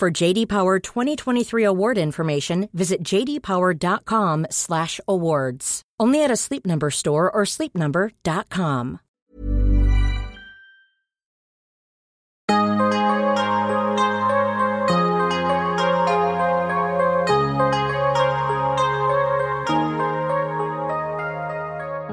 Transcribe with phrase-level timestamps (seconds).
[0.00, 5.82] For JD Power 2023 award information, visit jdpower.com/awards.
[6.00, 8.98] Only at a Sleep Number store or sleepnumber.com.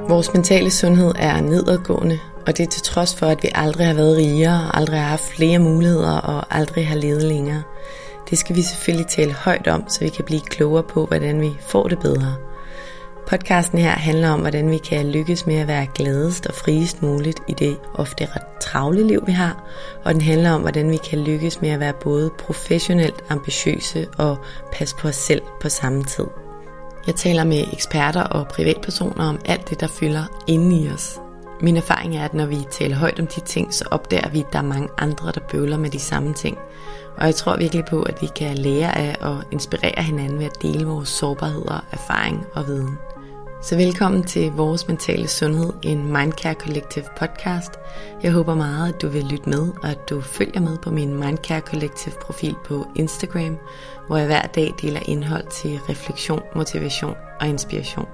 [0.09, 3.94] Vores mentale sundhed er nedadgående, og det er til trods for, at vi aldrig har
[3.94, 7.64] været rigere, aldrig har haft flere muligheder og aldrig har levet længere.
[8.30, 11.58] Det skal vi selvfølgelig tale højt om, så vi kan blive klogere på, hvordan vi
[11.60, 12.36] får det bedre.
[13.28, 17.40] Podcasten her handler om, hvordan vi kan lykkes med at være gladest og friest muligt
[17.48, 19.64] i det ofte ret travle liv, vi har.
[20.03, 24.38] Og den handler om, hvordan vi kan lykkes med at være både professionelt ambitiøse og
[24.72, 26.25] passe på os selv på samme tid.
[27.08, 31.20] Jeg taler med eksperter og privatpersoner om alt det, der fylder inde i os.
[31.61, 34.53] Min erfaring er, at når vi taler højt om de ting, så opdager vi, at
[34.53, 36.58] der er mange andre, der bøvler med de samme ting.
[37.17, 40.61] Og jeg tror virkelig på, at vi kan lære af og inspirere hinanden ved at
[40.61, 42.97] dele vores sårbarheder, erfaring og viden.
[43.61, 47.72] Så velkommen til Vores Mentale Sundhed, en Mindcare Collective podcast.
[48.23, 51.19] Jeg håber meget, at du vil lytte med, og at du følger med på min
[51.19, 53.58] Mindcare Collective profil på Instagram,
[54.08, 58.08] hvor jeg hver dag deler indhold til refleksion, motivation og inspiration.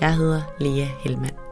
[0.00, 1.47] Jeg hedder Lea Helmand.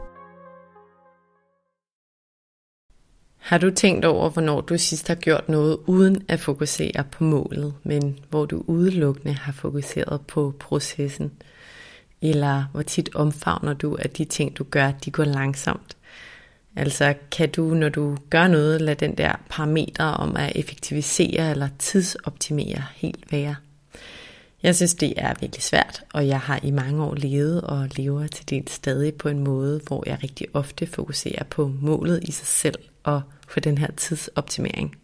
[3.47, 7.75] Har du tænkt over, hvornår du sidst har gjort noget uden at fokusere på målet,
[7.83, 11.33] men hvor du udelukkende har fokuseret på processen?
[12.23, 15.97] Eller hvor tit omfavner du, at de ting, du gør, de går langsomt?
[16.77, 21.69] Altså kan du, når du gør noget, lade den der parameter om at effektivisere eller
[21.79, 23.57] tidsoptimere helt være?
[24.63, 28.27] Jeg synes, det er virkelig svært, og jeg har i mange år levet og lever
[28.27, 32.47] til dels stadig på en måde, hvor jeg rigtig ofte fokuserer på målet i sig
[32.47, 34.97] selv og for den her tidsoptimering.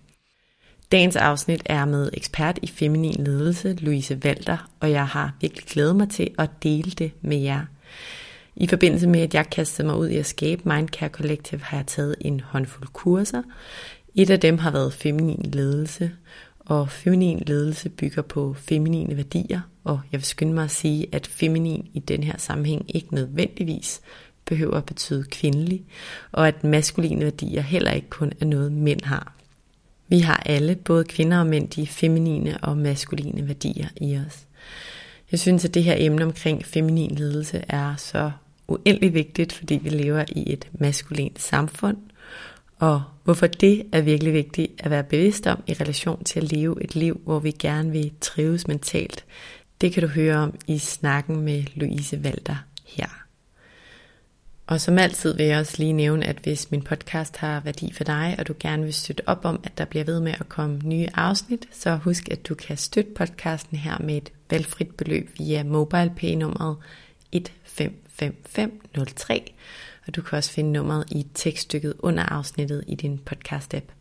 [0.92, 5.96] Dagens afsnit er med ekspert i feminin ledelse, Louise Walter, og jeg har virkelig glædet
[5.96, 7.64] mig til at dele det med jer.
[8.56, 11.86] I forbindelse med, at jeg kastede mig ud i at skabe Mindcare Collective, har jeg
[11.86, 13.42] taget en håndfuld kurser.
[14.14, 16.10] Et af dem har været feminin ledelse,
[16.58, 21.26] og feminin ledelse bygger på feminine værdier, og jeg vil skynde mig at sige, at
[21.26, 24.00] feminin i den her sammenhæng ikke nødvendigvis
[24.44, 25.82] behøver at betyde kvindelig,
[26.32, 29.32] og at maskuline værdier heller ikke kun er noget, mænd har.
[30.08, 34.46] Vi har alle, både kvinder og mænd, de feminine og maskuline værdier i os.
[35.30, 38.30] Jeg synes, at det her emne omkring feminin ledelse er så
[38.68, 41.96] uendelig vigtigt, fordi vi lever i et maskulint samfund,
[42.78, 46.84] og hvorfor det er virkelig vigtigt at være bevidst om i relation til at leve
[46.84, 49.24] et liv, hvor vi gerne vil trives mentalt,
[49.80, 53.21] det kan du høre om i snakken med Louise Valter her.
[54.66, 58.04] Og som altid vil jeg også lige nævne, at hvis min podcast har værdi for
[58.04, 60.80] dig, og du gerne vil støtte op om, at der bliver ved med at komme
[60.84, 65.62] nye afsnit, så husk, at du kan støtte podcasten her med et valgfrit beløb via
[65.62, 66.76] MobilePay-nummeret
[67.32, 69.54] 155503,
[70.06, 73.92] og du kan også finde nummeret i tekststykket under afsnittet i din podcast-app.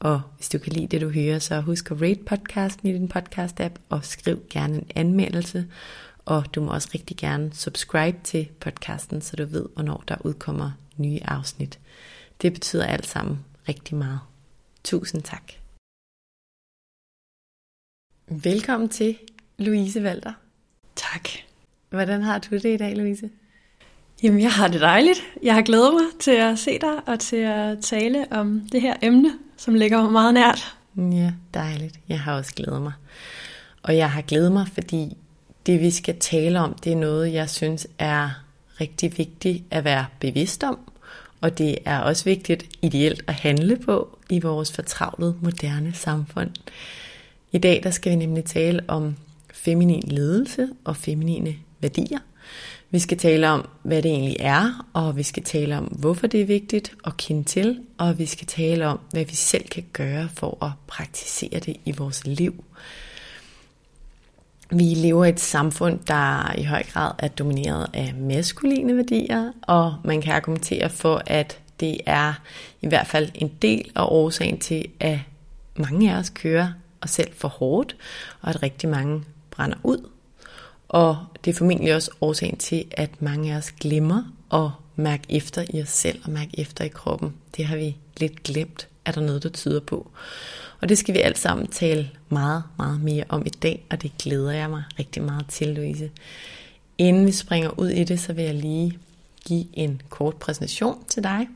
[0.00, 3.12] Og hvis du kan lide det, du hører, så husk at rate podcasten i din
[3.16, 5.66] podcast-app, og skriv gerne en anmeldelse,
[6.24, 10.70] og du må også rigtig gerne subscribe til podcasten, så du ved, hvornår der udkommer
[10.96, 11.78] nye afsnit.
[12.42, 14.20] Det betyder alt sammen rigtig meget.
[14.84, 15.52] Tusind tak.
[18.28, 19.18] Velkommen til
[19.58, 20.32] Louise Valter.
[20.96, 21.28] Tak.
[21.90, 23.30] Hvordan har du det i dag, Louise?
[24.22, 25.18] Jamen, jeg har det dejligt.
[25.42, 28.96] Jeg har glædet mig til at se dig og til at tale om det her
[29.02, 30.76] emne, som ligger mig meget nært.
[30.96, 32.00] Ja, dejligt.
[32.08, 32.92] Jeg har også glædet mig.
[33.82, 35.16] Og jeg har glædet mig, fordi
[35.66, 38.30] det vi skal tale om, det er noget, jeg synes er
[38.80, 40.78] rigtig vigtigt at være bevidst om,
[41.40, 46.50] og det er også vigtigt ideelt at handle på i vores fortravlede moderne samfund.
[47.52, 49.16] I dag der skal vi nemlig tale om
[49.52, 52.18] feminin ledelse og feminine værdier.
[52.90, 56.40] Vi skal tale om, hvad det egentlig er, og vi skal tale om, hvorfor det
[56.40, 60.28] er vigtigt at kende til, og vi skal tale om, hvad vi selv kan gøre
[60.34, 62.64] for at praktisere det i vores liv.
[64.76, 69.96] Vi lever i et samfund, der i høj grad er domineret af maskuline værdier, og
[70.04, 72.32] man kan argumentere for, at det er
[72.80, 75.18] i hvert fald en del af årsagen til, at
[75.76, 76.68] mange af os kører
[77.02, 77.96] os selv for hårdt,
[78.40, 80.08] og at rigtig mange brænder ud.
[80.88, 84.22] Og det er formentlig også årsagen til, at mange af os glemmer
[84.52, 87.34] at mærke efter i os selv og mærke efter i kroppen.
[87.56, 90.10] Det har vi lidt glemt, er der noget, der tyder på.
[90.84, 94.12] Og det skal vi alt sammen tale meget, meget mere om i dag, og det
[94.18, 96.10] glæder jeg mig rigtig meget til, Louise.
[96.98, 98.98] Inden vi springer ud i det, så vil jeg lige
[99.46, 101.48] give en kort præsentation til dig.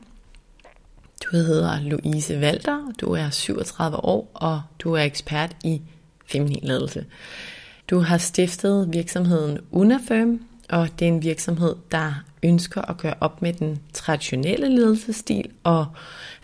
[1.23, 5.81] Du hedder Louise Walter, du er 37 år, og du er ekspert i
[6.25, 7.05] feminin ledelse.
[7.89, 13.41] Du har stiftet virksomheden Unafirm, og det er en virksomhed, der ønsker at gøre op
[13.41, 15.85] med den traditionelle ledelsesstil og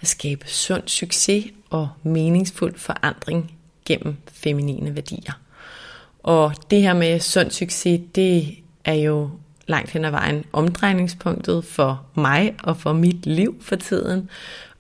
[0.02, 1.46] at skabe sund succes
[1.76, 3.52] og meningsfuld forandring
[3.86, 5.34] gennem feminine værdier.
[6.24, 9.30] Og det her med sund succes, det er jo
[9.68, 14.30] langt hen ad vejen omdrejningspunktet for mig og for mit liv for tiden.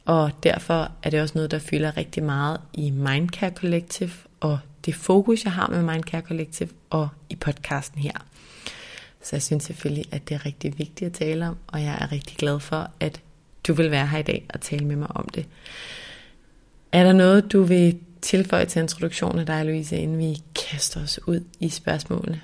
[0.05, 4.95] Og derfor er det også noget, der fylder rigtig meget i Mindcare Collective og det
[4.95, 8.25] fokus, jeg har med Mindcare Collective og i podcasten her.
[9.21, 12.11] Så jeg synes selvfølgelig, at det er rigtig vigtigt at tale om, og jeg er
[12.11, 13.21] rigtig glad for, at
[13.67, 15.45] du vil være her i dag og tale med mig om det.
[16.91, 21.19] Er der noget, du vil tilføje til introduktionen af dig, Louise, inden vi kaster os
[21.27, 22.41] ud i spørgsmålene?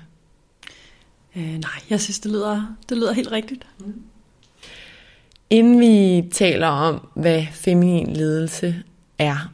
[1.36, 3.66] Øh, nej, jeg synes, det lyder, det lyder helt rigtigt.
[3.78, 4.02] Mm.
[5.50, 8.82] Inden vi taler om, hvad feminin ledelse
[9.18, 9.52] er,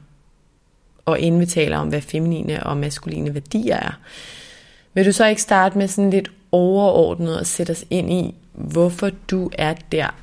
[1.06, 3.98] og inden vi taler om, hvad feminine og maskuline værdier er,
[4.94, 9.10] vil du så ikke starte med sådan lidt overordnet at sætte os ind i, hvorfor
[9.30, 10.14] du er der,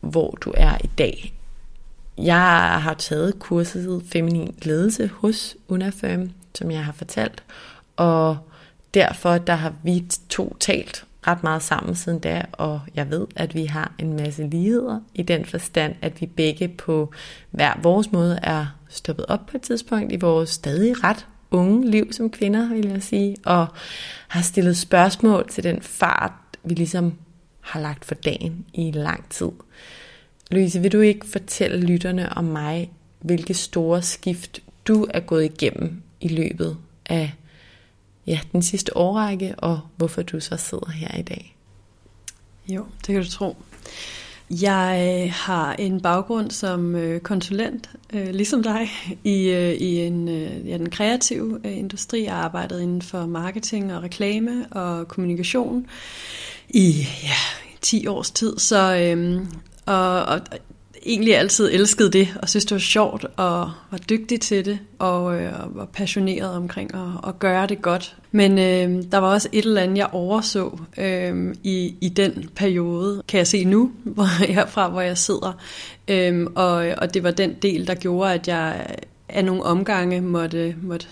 [0.00, 1.39] hvor du er i dag?
[2.18, 7.42] Jeg har taget kurset Feminin Ledelse hos Unafirm, som jeg har fortalt,
[7.96, 8.38] og
[8.94, 13.54] derfor der har vi to talt ret meget sammen siden da, og jeg ved, at
[13.54, 17.12] vi har en masse ligheder i den forstand, at vi begge på
[17.50, 22.12] hver vores måde er stoppet op på et tidspunkt i vores stadig ret unge liv
[22.12, 23.66] som kvinder, vil jeg sige, og
[24.28, 26.32] har stillet spørgsmål til den fart,
[26.64, 27.14] vi ligesom
[27.60, 29.50] har lagt for dagen i lang tid.
[30.50, 36.02] Louise, vil du ikke fortælle lytterne om mig, hvilke store skift du er gået igennem
[36.20, 36.76] i løbet
[37.06, 37.32] af
[38.26, 41.56] ja, den sidste årrække, og hvorfor du så sidder her i dag?
[42.68, 43.56] Jo, det kan du tro.
[44.50, 48.88] Jeg øh, har en baggrund som øh, konsulent, øh, ligesom dig,
[49.24, 49.50] i,
[49.80, 50.28] i en,
[50.64, 52.24] ja, den kreative industri.
[52.24, 55.86] Jeg har arbejdet inden for marketing og reklame og kommunikation
[56.68, 57.36] i ja,
[57.80, 58.58] 10 års tid.
[58.58, 59.46] Så, øhm,
[59.86, 60.40] og, og
[61.06, 65.40] egentlig altid elskede det, og synes det var sjovt, og var dygtig til det, og,
[65.40, 68.16] øh, og var passioneret omkring at, at gøre det godt.
[68.30, 73.22] Men øh, der var også et eller andet, jeg overså øh, i, i den periode,
[73.28, 75.52] kan jeg se nu, hvor, jeg, fra hvor jeg sidder.
[76.08, 78.86] Øh, og, og det var den del, der gjorde, at jeg
[79.28, 81.06] af nogle omgange måtte, måtte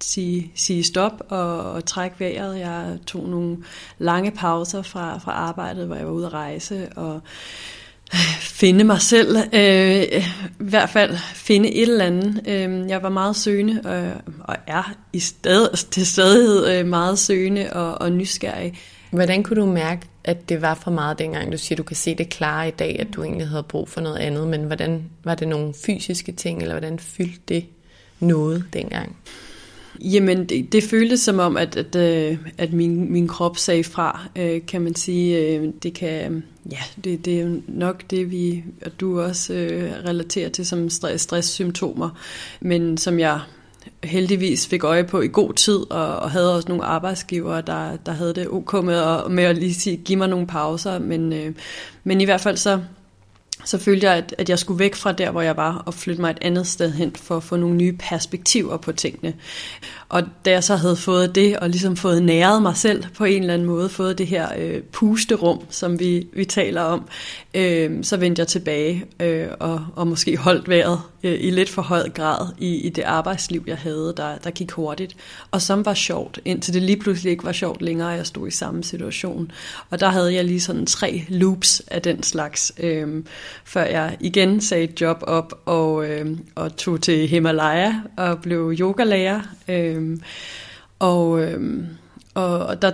[0.00, 2.58] sige, sige stop og, og trække vejret.
[2.58, 3.56] Jeg tog nogle
[3.98, 7.20] lange pauser fra, fra arbejdet, hvor jeg var ude at rejse, og
[8.40, 10.24] finde mig selv, øh, i
[10.58, 12.40] hvert fald finde et eller andet.
[12.48, 17.72] Øh, jeg var meget søgende, og, og er i sted, til stadighed øh, meget søgende
[17.72, 18.78] og, og nysgerrig.
[19.10, 21.52] Hvordan kunne du mærke, at det var for meget dengang?
[21.52, 24.00] Du siger, du kan se det klare i dag, at du egentlig havde brug for
[24.00, 27.64] noget andet, men hvordan var det nogle fysiske ting, eller hvordan fyldte det
[28.20, 29.16] noget dengang?
[30.00, 34.20] Jamen, det, det føltes som om, at, at, øh, at min, min krop sagde fra,
[34.36, 35.38] øh, kan man sige.
[35.38, 40.48] Øh, det kan, ja, det, det er nok det, vi, og du også øh, relaterer
[40.48, 42.10] til som stress, stresssymptomer,
[42.60, 43.40] men som jeg
[44.04, 48.12] heldigvis fik øje på i god tid, og, og havde også nogle arbejdsgivere, der, der
[48.12, 51.54] havde det ok med at, med at lige sige, give mig nogle pauser, men, øh,
[52.04, 52.80] men i hvert fald så
[53.64, 56.20] så følte jeg, at, at jeg skulle væk fra der, hvor jeg var, og flytte
[56.20, 59.34] mig et andet sted hen for at få nogle nye perspektiver på tingene.
[60.08, 63.42] Og da jeg så havde fået det, og ligesom fået næret mig selv på en
[63.42, 67.08] eller anden måde, fået det her øh, pusterum, som vi, vi taler om,
[67.54, 71.82] øh, så vendte jeg tilbage øh, og, og måske holdt vejret øh, i lidt for
[71.82, 75.16] høj grad i, i det arbejdsliv, jeg havde, der, der gik hurtigt.
[75.50, 78.48] Og som var sjovt, indtil det lige pludselig ikke var sjovt længere, og jeg stod
[78.48, 79.52] i samme situation.
[79.90, 83.24] Og der havde jeg lige sådan tre loops af den slags, øh,
[83.64, 89.40] før jeg igen sagde job op og, øh, og tog til Himalaya og blev yogalærer.
[89.68, 90.18] Øh,
[90.98, 91.84] og, øh,
[92.34, 92.92] og, og der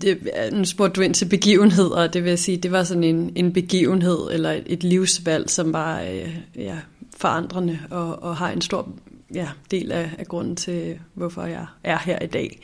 [0.00, 0.18] det,
[0.52, 3.52] nu spurgte du ind til begivenheder, det vil jeg sige, det var sådan en, en
[3.52, 6.76] begivenhed eller et, et livsvalg, som var øh, ja,
[7.16, 8.88] forandrende og, og har en stor
[9.34, 12.60] ja, del af, af grunden til, hvorfor jeg er her i dag.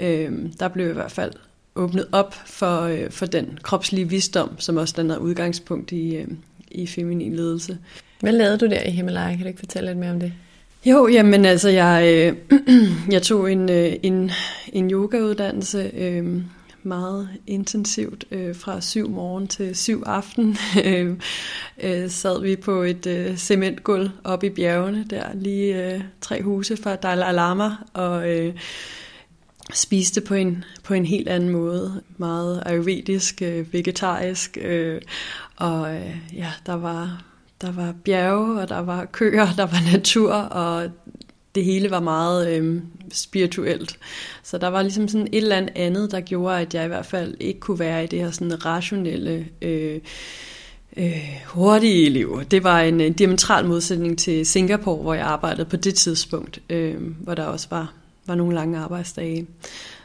[0.00, 1.32] Øh, der blev i hvert fald
[1.74, 6.28] åbnet op for, øh, for den kropslige visdom, som også er udgangspunkt i, øh,
[6.70, 7.78] i feminin ledelse.
[8.20, 9.30] Hvad lavede du der i Himalaya?
[9.30, 10.32] Kan du ikke fortælle lidt mere om det?
[10.86, 12.58] Jo, jamen altså, jeg, øh,
[13.14, 14.30] jeg tog en, øh, en,
[14.72, 16.42] en yogauddannelse øh,
[16.84, 20.56] meget intensivt øh, fra syv morgen til syv aften.
[20.84, 21.16] øh,
[21.82, 26.76] øh, sad vi på et øh, cementgulv oppe i bjergene, der lige øh, tre huse
[26.76, 28.54] fra Dalai Lama, og øh,
[29.72, 32.02] spiste på en, på en helt anden måde.
[32.16, 35.00] Meget ayurvedisk, øh, vegetarisk, øh,
[35.56, 37.24] og øh, ja, der var
[37.60, 40.90] der var bjerge, og der var køer, der var natur, og
[41.54, 42.82] det hele var meget øh,
[43.12, 43.98] spirituelt.
[44.42, 47.34] Så der var ligesom sådan et eller andet, der gjorde, at jeg i hvert fald
[47.40, 50.00] ikke kunne være i det her sådan rationelle, øh,
[50.96, 52.42] øh, hurtige liv.
[52.50, 56.96] Det var en, en diametral modsætning til Singapore, hvor jeg arbejdede på det tidspunkt, øh,
[57.20, 57.92] hvor der også var,
[58.26, 59.46] var nogle lange arbejdsdage.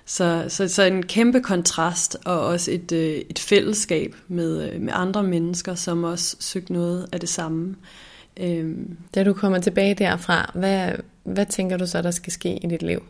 [0.06, 4.94] Så, så, så en kæmpe kontrast, og også et, øh, et fællesskab med, øh, med
[4.96, 7.76] andre mennesker, som også søgte noget af det samme.
[8.40, 8.98] Øhm.
[9.16, 10.92] Da du kommer tilbage derfra, hvad,
[11.24, 13.04] hvad tænker du så, der skal ske i dit liv?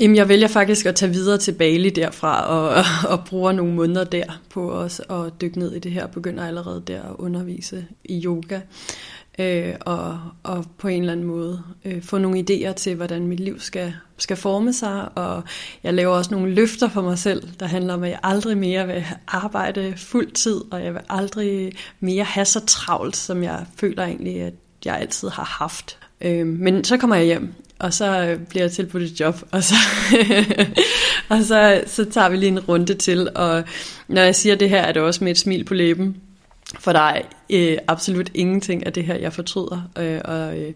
[0.00, 2.84] Jamen, jeg vælger faktisk at tage videre til Bali derfra, og, og,
[3.18, 6.46] og bruger nogle måneder der på os at dykke ned i det her, og begynder
[6.46, 8.60] allerede der at undervise i yoga
[9.38, 13.40] øh, og, og på en eller anden måde øh, få nogle idéer til, hvordan mit
[13.40, 15.18] liv skal, skal forme sig.
[15.18, 15.42] Og
[15.82, 18.86] jeg laver også nogle løfter for mig selv, der handler om, at jeg aldrig mere
[18.86, 24.04] vil arbejde fuld tid, og jeg vil aldrig mere have så travlt, som jeg føler
[24.04, 25.98] egentlig, at jeg altid har haft.
[26.20, 29.64] Øh, men så kommer jeg hjem, og så øh, bliver jeg tilbudt et job, og
[29.64, 29.74] så,
[31.28, 33.64] og så, så tager vi lige en runde til, og
[34.08, 36.16] når jeg siger det her, er det også med et smil på læben,
[36.80, 39.90] for der er øh, absolut ingenting af det her, jeg fortryder.
[39.98, 40.72] Øh, og, øh,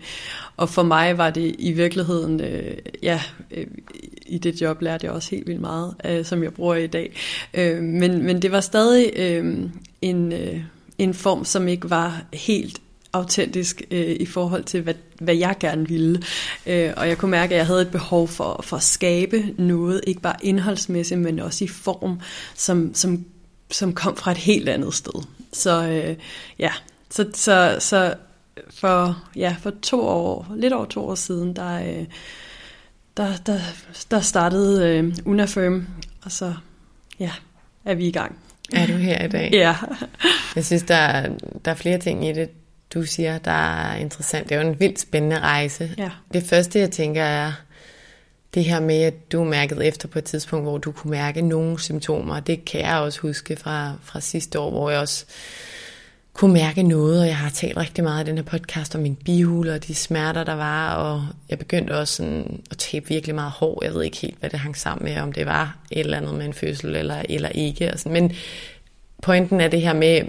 [0.57, 3.21] og for mig var det i virkeligheden, øh, ja,
[3.51, 3.67] øh,
[4.27, 7.17] i det job lærte jeg også helt vildt meget, øh, som jeg bruger i dag.
[7.55, 9.59] Øh, men, men det var stadig øh,
[10.03, 10.61] en, øh,
[10.99, 12.81] en form, som ikke var helt
[13.13, 16.23] autentisk øh, i forhold til, hvad, hvad jeg gerne ville.
[16.67, 20.01] Øh, og jeg kunne mærke, at jeg havde et behov for, for at skabe noget,
[20.07, 22.21] ikke bare indholdsmæssigt, men også i form,
[22.55, 23.25] som, som,
[23.71, 25.25] som kom fra et helt andet sted.
[25.53, 26.17] Så øh,
[26.59, 26.73] ja,
[27.11, 28.15] så, så, så
[28.71, 32.07] for, ja, for to år, lidt over to år siden, der, øh,
[33.17, 33.61] der, der,
[34.11, 35.87] der startede øh, Unafirm,
[36.23, 36.55] og så
[37.21, 37.31] ja,
[37.85, 38.39] er vi i gang.
[38.73, 39.51] Er du her i dag?
[39.53, 39.77] Ja.
[40.57, 41.31] Jeg synes, der er,
[41.65, 42.49] der er flere ting i det,
[42.95, 44.49] du siger, der er interessant.
[44.49, 45.95] Det er jo en vildt spændende rejse.
[45.99, 46.11] Ja.
[46.35, 47.53] Det første, jeg tænker, er
[48.55, 51.81] det her med, at du mærkede efter på et tidspunkt, hvor du kunne mærke nogle
[51.81, 52.41] symptomer.
[52.41, 55.25] Det kan jeg også huske fra, fra sidste år, hvor jeg også
[56.33, 59.17] kunne mærke noget, og jeg har talt rigtig meget i den her podcast om min
[59.17, 63.51] bihule og de smerter, der var, og jeg begyndte også sådan at tabe virkelig meget
[63.51, 63.85] hår.
[63.85, 66.35] Jeg ved ikke helt, hvad det hang sammen med, om det var et eller andet
[66.35, 67.93] med en fødsel eller, eller ikke.
[67.93, 68.13] Og sådan.
[68.13, 68.33] Men
[69.23, 70.23] pointen er det her med,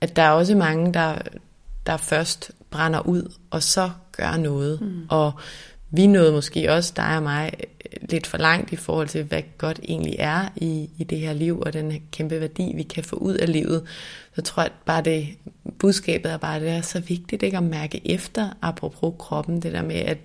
[0.00, 1.18] at der er også mange, der,
[1.86, 4.80] der først brænder ud, og så gør noget.
[4.80, 5.06] Mm.
[5.08, 5.32] Og
[5.90, 7.52] vi nåede måske også, dig og mig,
[8.10, 11.60] lidt for langt i forhold til, hvad godt egentlig er i, i det her liv,
[11.60, 13.82] og den kæmpe værdi, vi kan få ud af livet.
[14.34, 15.28] Så tror jeg bare det,
[15.78, 19.82] budskabet er bare, det er så vigtigt ikke at mærke efter, apropos kroppen, det der
[19.82, 20.18] med, at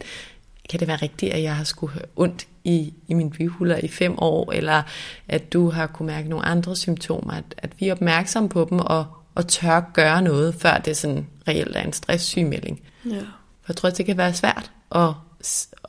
[0.70, 4.16] kan det være rigtigt, at jeg har skulle ondt i, i min bihuler i fem
[4.18, 4.82] år, eller
[5.28, 8.80] at du har kunne mærke nogle andre symptomer, at, at vi er opmærksomme på dem,
[8.80, 12.82] og, og tør gøre noget, før det sådan reelt er en stresssygemelding.
[13.06, 13.20] Ja.
[13.62, 15.14] For jeg tror, at det kan være svært at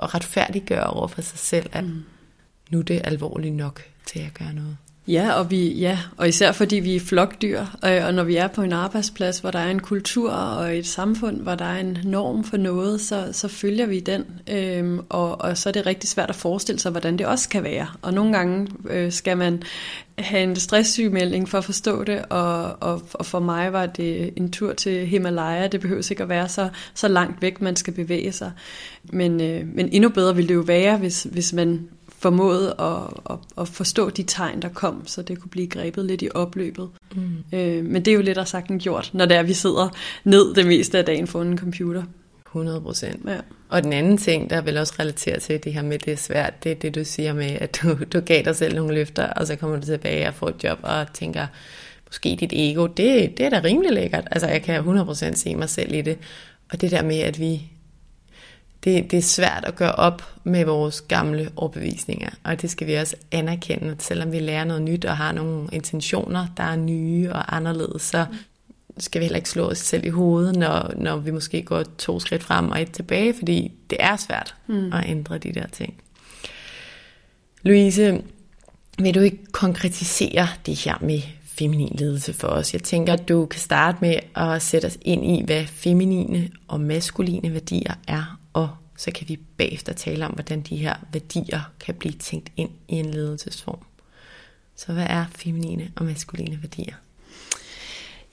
[0.00, 2.04] at retfærdiggøre over for sig selv, at mm.
[2.70, 4.76] nu er det alvorligt nok til at gøre noget.
[5.08, 8.46] Ja, og, vi, ja, og især fordi vi er flokdyr, og, og når vi er
[8.46, 11.98] på en arbejdsplads, hvor der er en kultur og et samfund, hvor der er en
[12.04, 14.24] norm for noget, så, så følger vi den.
[14.50, 17.62] Øhm, og, og så er det rigtig svært at forestille sig, hvordan det også kan
[17.62, 17.86] være.
[18.02, 19.62] Og nogle gange øh, skal man
[20.18, 24.50] have en stresssygmelding for at forstå det, og, og, og for mig var det en
[24.50, 25.66] tur til Himalaya.
[25.66, 28.52] Det behøver ikke at være så, så langt væk, man skal bevæge sig.
[29.04, 33.36] Men, øh, men endnu bedre ville det jo være, hvis, hvis man formåede at, at,
[33.58, 36.88] at forstå de tegn, der kom, så det kunne blive grebet lidt i opløbet.
[37.14, 37.58] Mm.
[37.58, 39.88] Øh, men det er jo lidt at sagt gjort, når det er, at vi sidder
[40.24, 42.02] ned det meste af dagen foran en computer.
[42.54, 43.28] 100 procent.
[43.28, 43.36] Ja.
[43.68, 46.64] Og den anden ting, der vil også relatere til det her med, det er svært,
[46.64, 49.46] det er det, du siger med, at du, du gav dig selv nogle løfter, og
[49.46, 51.46] så kommer du tilbage og får et job og tænker,
[52.06, 54.28] måske dit ego, det, det er da rimelig lækkert.
[54.30, 56.18] Altså, jeg kan 100% se mig selv i det.
[56.72, 57.70] Og det der med, at vi
[58.84, 62.94] det, det er svært at gøre op med vores gamle overbevisninger, og det skal vi
[62.94, 67.32] også anerkende, at selvom vi lærer noget nyt og har nogle intentioner, der er nye
[67.32, 68.26] og anderledes, så
[68.98, 72.20] skal vi heller ikke slå os selv i hovedet, når, når vi måske går to
[72.20, 74.92] skridt frem og et tilbage, fordi det er svært mm.
[74.92, 75.94] at ændre de der ting.
[77.62, 78.22] Louise,
[78.98, 82.72] vil du ikke konkretisere det her med feminin ledelse for os.
[82.72, 86.80] Jeg tænker, at du kan starte med at sætte os ind i, hvad feminine og
[86.80, 91.94] maskuline værdier er, og så kan vi bagefter tale om, hvordan de her værdier kan
[91.94, 93.78] blive tænkt ind i en ledelsesform.
[94.76, 96.94] Så hvad er feminine og maskuline værdier?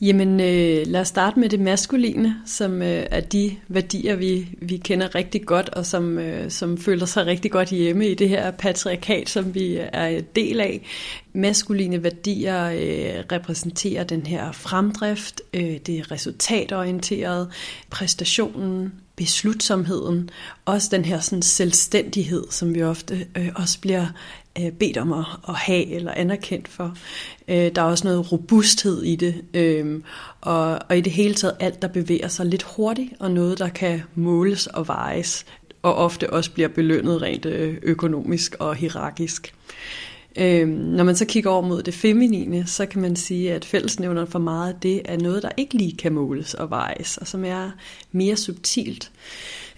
[0.02, 4.78] Jamen, øh, lad os starte med det maskuline, som øh, er de værdier, vi, vi
[4.78, 8.52] kender rigtig godt, og som, øh, som føler sig rigtig godt hjemme i det her
[8.52, 10.82] patriarkat, som vi øh, er del af.
[11.34, 17.50] Maskuline værdier øh, repræsenterer den her fremdrift, øh, det er resultatorienteret,
[17.90, 20.30] præstationen, beslutsomheden,
[20.66, 24.06] også den her sådan, selvstændighed, som vi ofte øh, også bliver
[24.60, 26.98] øh, bedt om at, at have eller anerkendt for.
[27.48, 30.02] Øh, der er også noget robusthed i det, øh,
[30.42, 33.70] og, og i det hele taget alt, der bevæger sig lidt hurtigt, og noget, der
[33.70, 35.46] kan måles og vejes,
[35.82, 39.54] og ofte også bliver belønnet rent øh, økonomisk og hierarkisk.
[40.36, 44.28] Øh, når man så kigger over mod det feminine, så kan man sige, at fællesnævneren
[44.28, 47.72] for meget det er noget, der ikke lige kan måles og vejes, og som er
[48.12, 49.12] mere subtilt.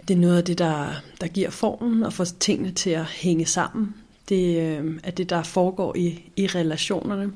[0.08, 0.88] Det er noget af det, der,
[1.22, 3.96] der giver formen og får tingene til at hænge sammen.
[4.30, 7.32] Det øh, er det, der foregår i, i relationerne.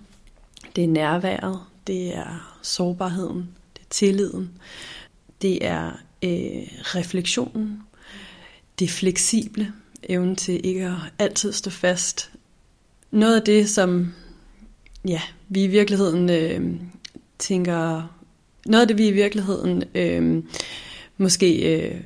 [0.76, 4.50] Det er nærværet, det er sårbarheden, det er tilliden,
[5.42, 5.88] det er
[6.24, 7.84] øh, refleksionen,
[8.80, 12.32] det er fleksible, evnen til ikke at altid stå fast.
[13.12, 14.14] Noget af det, som
[15.08, 16.80] ja, vi i virkeligheden øh,
[17.40, 18.14] tænker,
[18.66, 20.44] noget af det, vi i virkeligheden øh,
[21.18, 22.02] måske øh,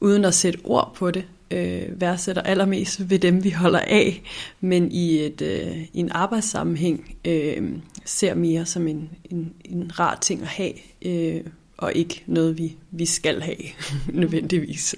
[0.00, 4.22] uden at sætte ord på det, øh, værdsætter allermest ved dem, vi holder af,
[4.60, 7.72] men i, et, øh, i en arbejdssammenhæng øh,
[8.04, 11.40] ser mere som en, en, en rar ting at have, øh,
[11.76, 13.56] og ikke noget, vi, vi skal have
[14.20, 14.96] nødvendigvis.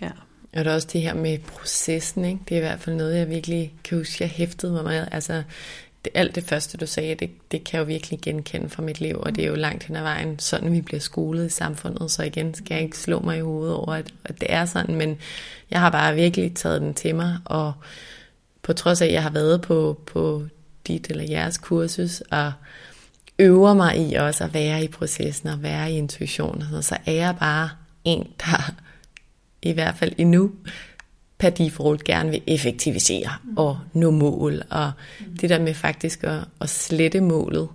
[0.00, 0.10] Ja.
[0.56, 2.40] Og der er også det her med processen, ikke?
[2.48, 5.06] det er i hvert fald noget, jeg virkelig kan huske, jeg hæftede mig med.
[5.12, 5.42] Altså,
[6.04, 9.00] det, alt det første, du sagde, det, det kan jeg jo virkelig genkende fra mit
[9.00, 12.10] liv, og det er jo langt hen ad vejen, sådan vi bliver skolet i samfundet,
[12.10, 14.94] så igen skal jeg ikke slå mig i hovedet over, at, at det er sådan,
[14.94, 15.18] men
[15.70, 17.72] jeg har bare virkelig taget den til mig, og
[18.62, 20.46] på trods af, at jeg har været på, på
[20.86, 22.52] dit eller jeres kursus, og
[23.38, 27.36] øver mig i også at være i processen og være i intuition, så er jeg
[27.40, 27.70] bare
[28.04, 28.74] en, der
[29.62, 30.50] i hvert fald endnu
[31.38, 34.62] per default gerne vil effektivisere og nå mål.
[34.70, 34.92] Og
[35.40, 37.68] det der med faktisk at, at slette målet,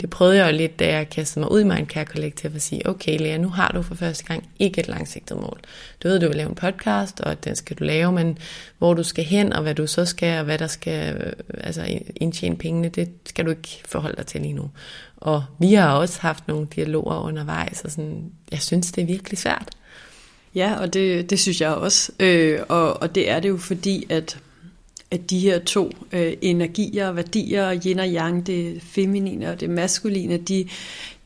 [0.00, 2.88] det prøvede jeg jo lidt, da jeg kastede mig ud i Mindcare Collective at sige,
[2.88, 5.60] okay Lea, nu har du for første gang ikke et langsigtet mål.
[6.02, 8.38] Du ved, du vil lave en podcast, og den skal du lave, men
[8.78, 12.56] hvor du skal hen, og hvad du så skal, og hvad der skal altså indtjene
[12.56, 14.70] pengene, det skal du ikke forholde dig til lige nu.
[15.16, 19.38] Og vi har også haft nogle dialoger undervejs, og sådan, jeg synes, det er virkelig
[19.38, 19.68] svært.
[20.54, 22.12] Ja, og det, det synes jeg også.
[22.20, 24.38] Øh, og, og det er det jo fordi, at,
[25.10, 30.36] at de her to øh, energier, værdier, yin og yang, det feminine og det maskuline,
[30.36, 30.68] de,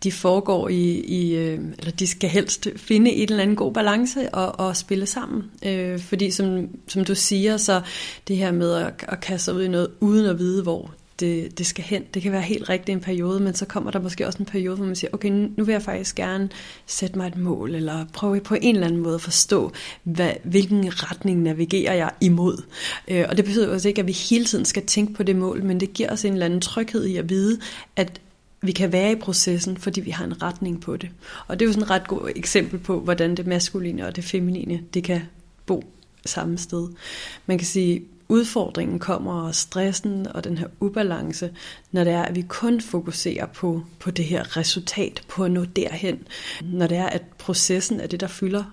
[0.02, 4.34] de foregår i, i øh, eller de skal helst finde et eller andet god balance
[4.34, 5.42] og, og spille sammen.
[5.66, 7.80] Øh, fordi som, som du siger, så
[8.28, 11.58] det her med at, at kaste sig ud i noget uden at vide, hvor det,
[11.58, 12.04] det skal hen.
[12.14, 14.76] Det kan være helt rigtigt en periode, men så kommer der måske også en periode,
[14.76, 16.48] hvor man siger, okay, nu vil jeg faktisk gerne
[16.86, 20.84] sætte mig et mål, eller prøve på en eller anden måde at forstå, hvad, hvilken
[20.88, 22.62] retning navigerer jeg imod.
[23.08, 25.36] Øh, og det betyder også altså ikke, at vi hele tiden skal tænke på det
[25.36, 27.60] mål, men det giver os en eller anden tryghed i at vide,
[27.96, 28.20] at
[28.62, 31.10] vi kan være i processen, fordi vi har en retning på det.
[31.46, 34.24] Og det er jo sådan et ret godt eksempel på, hvordan det maskuline og det
[34.24, 35.22] feminine, det kan
[35.66, 35.84] bo
[36.26, 36.88] samme sted.
[37.46, 41.50] Man kan sige, udfordringen kommer, og stressen og den her ubalance,
[41.92, 45.64] når det er, at vi kun fokuserer på, på det her resultat, på at nå
[45.64, 46.26] derhen.
[46.62, 48.64] Når det er, at processen er det, der fylder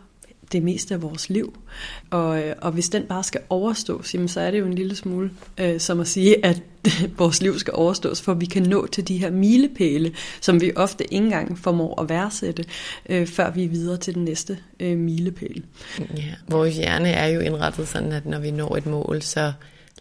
[0.51, 1.57] det meste af vores liv.
[2.09, 4.95] Og, øh, og hvis den bare skal overstås, jamen, så er det jo en lille
[4.95, 6.61] smule øh, som at sige, at
[7.17, 11.13] vores liv skal overstås, for vi kan nå til de her milepæle, som vi ofte
[11.13, 12.65] ikke engang formår at værdsætte,
[13.09, 15.63] øh, før vi er videre til den næste øh, milepæl.
[15.99, 19.53] Ja, vores hjerne er jo indrettet sådan, at når vi når et mål, så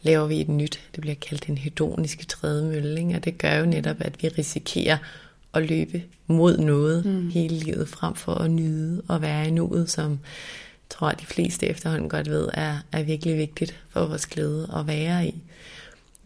[0.03, 0.81] laver vi et nyt.
[0.95, 4.97] Det bliver kaldt en hedoniske trædemølle, og det gør jo netop, at vi risikerer
[5.55, 7.31] at løbe mod noget mm.
[7.31, 10.19] hele livet, frem for at nyde og være i nuet, som
[10.91, 14.87] tror jeg, de fleste efterhånden godt ved, er, er virkelig vigtigt for vores glæde at
[14.87, 15.43] være i.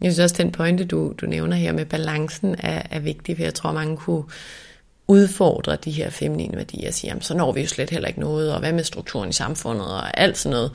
[0.01, 3.43] Jeg synes også, den pointe, du, du nævner her med balancen, er, er vigtig, for
[3.43, 4.23] jeg tror, mange kunne
[5.07, 8.19] udfordre de her feminine værdier og sige, jamen, så når vi jo slet heller ikke
[8.19, 10.71] noget, og hvad med strukturen i samfundet, og alt sådan noget.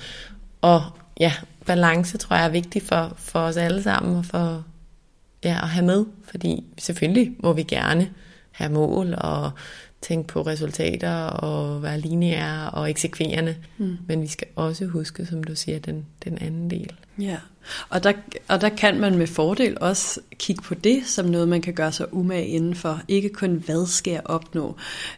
[0.61, 0.83] Og
[1.21, 1.33] ja,
[1.67, 4.65] balance tror jeg er vigtig for, for os alle sammen, og for
[5.45, 8.11] ja, at have med, fordi selvfølgelig må vi gerne
[8.55, 9.51] have mål og
[10.01, 13.57] tænke på resultater og være lineære og eksekverende.
[13.79, 13.97] Mm.
[14.07, 16.93] Men vi skal også huske, som du siger, den, den anden del.
[17.19, 17.37] Ja,
[17.89, 18.13] og der,
[18.49, 21.93] og der kan man med fordel også kigge på det som noget, man kan gøre
[21.93, 23.01] sig umage indenfor.
[23.09, 24.77] Ikke kun, hvad skal jeg opnå,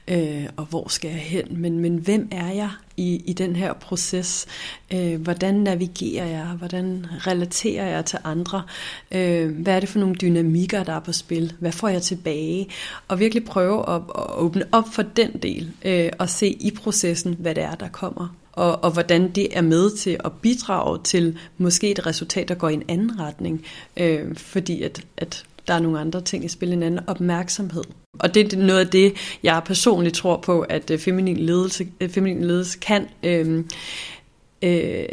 [0.09, 3.72] øh, og hvor skal jeg hen, men, men hvem er jeg i, i den her
[3.72, 4.46] proces?
[4.92, 6.46] Øh, hvordan navigerer jeg?
[6.46, 8.62] Hvordan relaterer jeg til andre?
[9.11, 11.52] Øh, hvad er det for nogle dynamikker, der er på spil?
[11.59, 12.68] Hvad får jeg tilbage?
[13.09, 17.37] Og virkelig prøve at, at åbne op for den del, øh, og se i processen,
[17.38, 21.38] hvad det er, der kommer og, og hvordan det er med til at bidrage til
[21.58, 23.64] måske et resultat, der går i en anden retning,
[23.96, 27.84] øh, fordi at, at der er nogle andre ting i spil, en anden opmærksomhed.
[28.18, 32.08] Og det er noget af det, jeg personligt tror på, at øh, feminin ledelse, øh,
[32.08, 33.08] feminin ledelse kan.
[33.22, 33.64] Øh,
[34.66, 35.07] øh,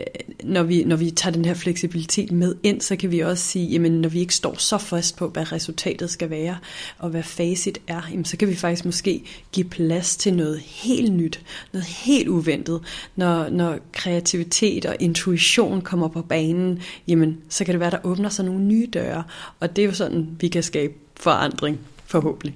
[0.43, 3.67] når, vi, når vi tager den her fleksibilitet med ind, så kan vi også sige,
[3.67, 6.57] jamen når vi ikke står så fast på, hvad resultatet skal være,
[6.97, 11.13] og hvad facit er, jamen, så kan vi faktisk måske give plads til noget helt
[11.13, 11.41] nyt,
[11.73, 12.81] noget helt uventet.
[13.15, 18.29] Når, når kreativitet og intuition kommer på banen, jamen så kan det være, der åbner
[18.29, 19.23] sig nogle nye døre,
[19.59, 22.55] og det er jo sådan, vi kan skabe forandring, forhåbentlig.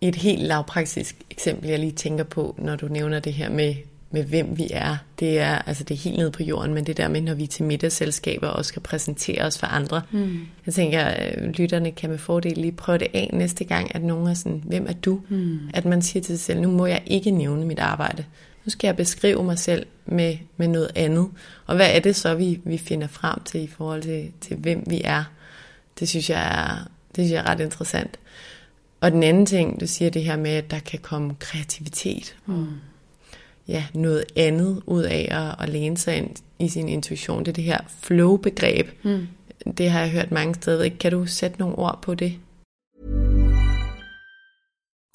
[0.00, 3.74] Et helt lavpraktisk eksempel, jeg lige tænker på, når du nævner det her med
[4.12, 4.96] med hvem vi er.
[5.20, 7.42] Det er altså det er helt nede på jorden, men det der med, når vi
[7.42, 10.02] er til middagsselskaber og skal præsentere os for andre.
[10.10, 10.40] Mm.
[10.66, 14.28] Jeg tænker, øh, lytterne kan med fordel lige prøve det af næste gang, at nogen
[14.28, 15.20] er sådan, hvem er du?
[15.28, 15.58] Mm.
[15.74, 18.24] At man siger til sig selv, nu må jeg ikke nævne mit arbejde.
[18.64, 21.28] Nu skal jeg beskrive mig selv med, med noget andet.
[21.66, 24.84] Og hvad er det så, vi, vi finder frem til i forhold til, til, hvem
[24.86, 25.24] vi er?
[26.00, 28.18] Det synes jeg er, det synes jeg er ret interessant.
[29.00, 32.36] Og den anden ting, du siger det her med, at der kan komme kreativitet.
[32.46, 32.66] Mm
[33.68, 37.38] ja, noget andet ud af at, at læne sig ind i sin intuition.
[37.38, 38.86] Det er det her flow-begreb.
[39.02, 39.26] Mm.
[39.78, 40.88] Det har jeg hørt mange steder.
[41.00, 42.38] Kan du sætte nogle ord på det?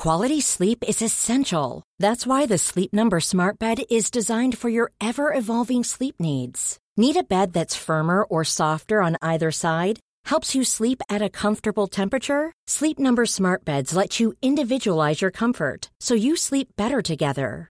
[0.03, 1.81] Quality sleep is essential.
[1.99, 6.77] That's why the Sleep Number smart bed is designed for your ever-evolving sleep needs.
[6.97, 9.99] Need a bed that's firmer or softer on either side?
[10.25, 12.51] Helps you sleep at a comfortable temperature?
[12.67, 17.69] Sleep Number smart beds let you individualize your comfort so you sleep better together.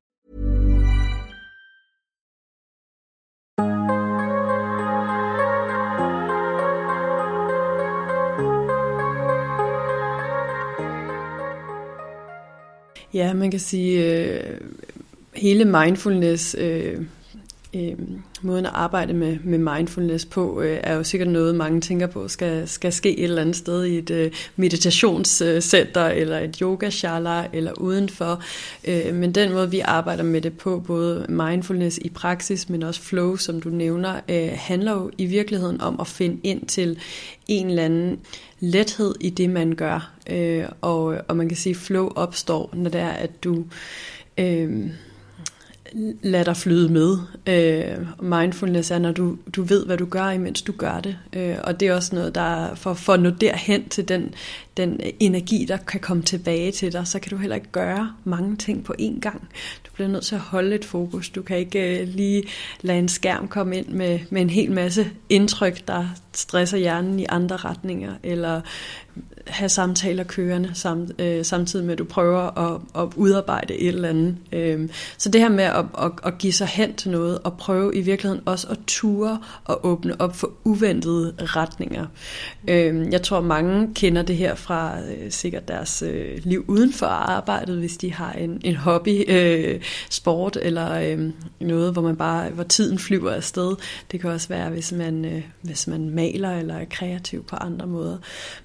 [13.13, 14.57] Ja, man kan sige, øh,
[15.33, 17.01] hele mindfulness, øh,
[17.75, 17.93] øh,
[18.41, 22.27] måden at arbejde med, med mindfulness på, øh, er jo sikkert noget, mange tænker på,
[22.27, 27.71] skal, skal ske et eller andet sted i et øh, meditationscenter, eller et yogashala, eller
[27.79, 28.43] udenfor.
[28.85, 33.01] Øh, men den måde, vi arbejder med det på, både mindfulness i praksis, men også
[33.01, 36.99] flow, som du nævner, øh, handler jo i virkeligheden om at finde ind til
[37.47, 38.19] en eller anden
[38.61, 40.11] lethed i det, man gør.
[40.29, 43.65] Øh, og, og man kan sige, at flow opstår, når det er, at du...
[44.37, 44.89] Øh,
[46.21, 47.17] lader dig flyde med.
[47.47, 51.17] Øh, mindfulness er, når du, du ved, hvad du gør, imens du gør det.
[51.33, 54.33] Øh, og det er også noget, der for, for at nå derhen til den,
[54.77, 58.55] den energi, der kan komme tilbage til dig, så kan du heller ikke gøre mange
[58.55, 59.49] ting på én gang.
[59.85, 61.29] Du bliver nødt til at holde et fokus.
[61.29, 62.43] Du kan ikke øh, lige
[62.81, 67.25] lade en skærm komme ind med, med en hel masse indtryk, der stresser hjernen i
[67.29, 68.61] andre retninger, eller
[69.47, 74.09] have samtaler kørende samt, øh, samtidig med, at du prøver at, at udarbejde et eller
[74.09, 74.35] andet.
[74.51, 77.95] Øh, så det her med at, at, at give sig hen til noget, og prøve
[77.95, 82.05] i virkeligheden også at ture og åbne op for uventede retninger.
[82.67, 87.05] Øh, jeg tror, mange kender det her fra øh, sikkert deres øh, liv uden for
[87.05, 92.49] arbejdet, hvis de har en, en hobby, øh, sport eller øh, noget, hvor man bare
[92.49, 93.75] hvor tiden flyver afsted.
[94.11, 97.87] Det kan også være, hvis man, øh, hvis man maler eller er kreativ på andre
[97.87, 98.17] måder.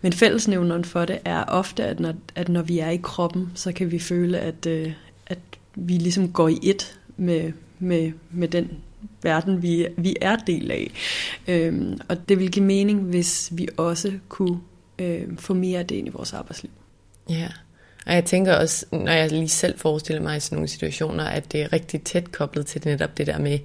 [0.02, 3.72] Men fællesnævneren for det er ofte, at når, at når vi er i kroppen, så
[3.72, 4.92] kan vi føle, at, øh,
[5.26, 5.38] at
[5.74, 8.70] vi ligesom går i et med, med, med den
[9.22, 10.90] verden, vi, vi er del af.
[11.48, 14.58] Øhm, og det vil give mening, hvis vi også kunne
[14.98, 16.70] øh, få mere af det ind i vores arbejdsliv.
[17.28, 17.48] Ja,
[18.06, 21.52] Og jeg tænker også, når jeg lige selv forestiller mig i sådan nogle situationer, at
[21.52, 23.58] det er rigtig tæt koblet til netop det der med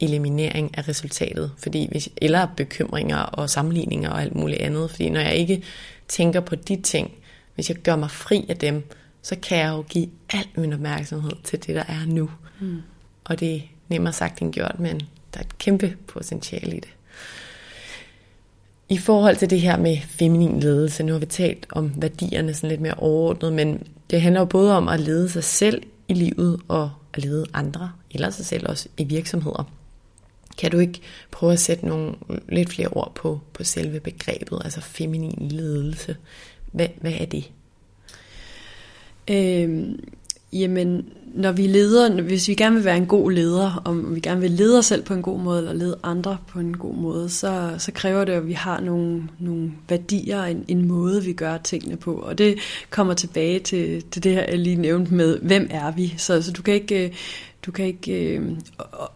[0.00, 4.90] eliminering af resultatet, fordi hvis, eller bekymringer og sammenligninger og alt muligt andet.
[4.90, 5.62] Fordi når jeg ikke
[6.08, 7.12] tænker på de ting,
[7.54, 8.84] hvis jeg gør mig fri af dem,
[9.22, 12.30] så kan jeg jo give al min opmærksomhed til det, der er nu.
[12.60, 12.82] Mm.
[13.24, 15.00] Og det er nemmere sagt end gjort, men
[15.34, 16.94] der er et kæmpe potentiale i det.
[18.92, 22.70] I forhold til det her med feminin ledelse, nu har vi talt om værdierne sådan
[22.70, 26.60] lidt mere overordnet, men det handler jo både om at lede sig selv i livet
[26.68, 29.70] og at lede andre, eller sig selv også i virksomheder.
[30.58, 31.00] Kan du ikke
[31.30, 32.14] prøve at sætte nogle
[32.48, 36.16] lidt flere ord på, på selve begrebet, altså feminin ledelse?
[36.72, 37.50] Hvad, hvad er det?
[39.30, 40.04] Øhm,
[40.52, 44.40] jamen, når vi leder, hvis vi gerne vil være en god leder, om vi gerne
[44.40, 47.28] vil lede os selv på en god måde, eller lede andre på en god måde,
[47.28, 51.56] så, så kræver det, at vi har nogle, nogle værdier, en, en måde, vi gør
[51.56, 52.14] tingene på.
[52.14, 52.58] Og det
[52.90, 56.14] kommer tilbage til, til det her, jeg lige nævnte med, hvem er vi?
[56.16, 57.12] Så, så du kan ikke øh,
[57.66, 58.58] du kan ikke øh,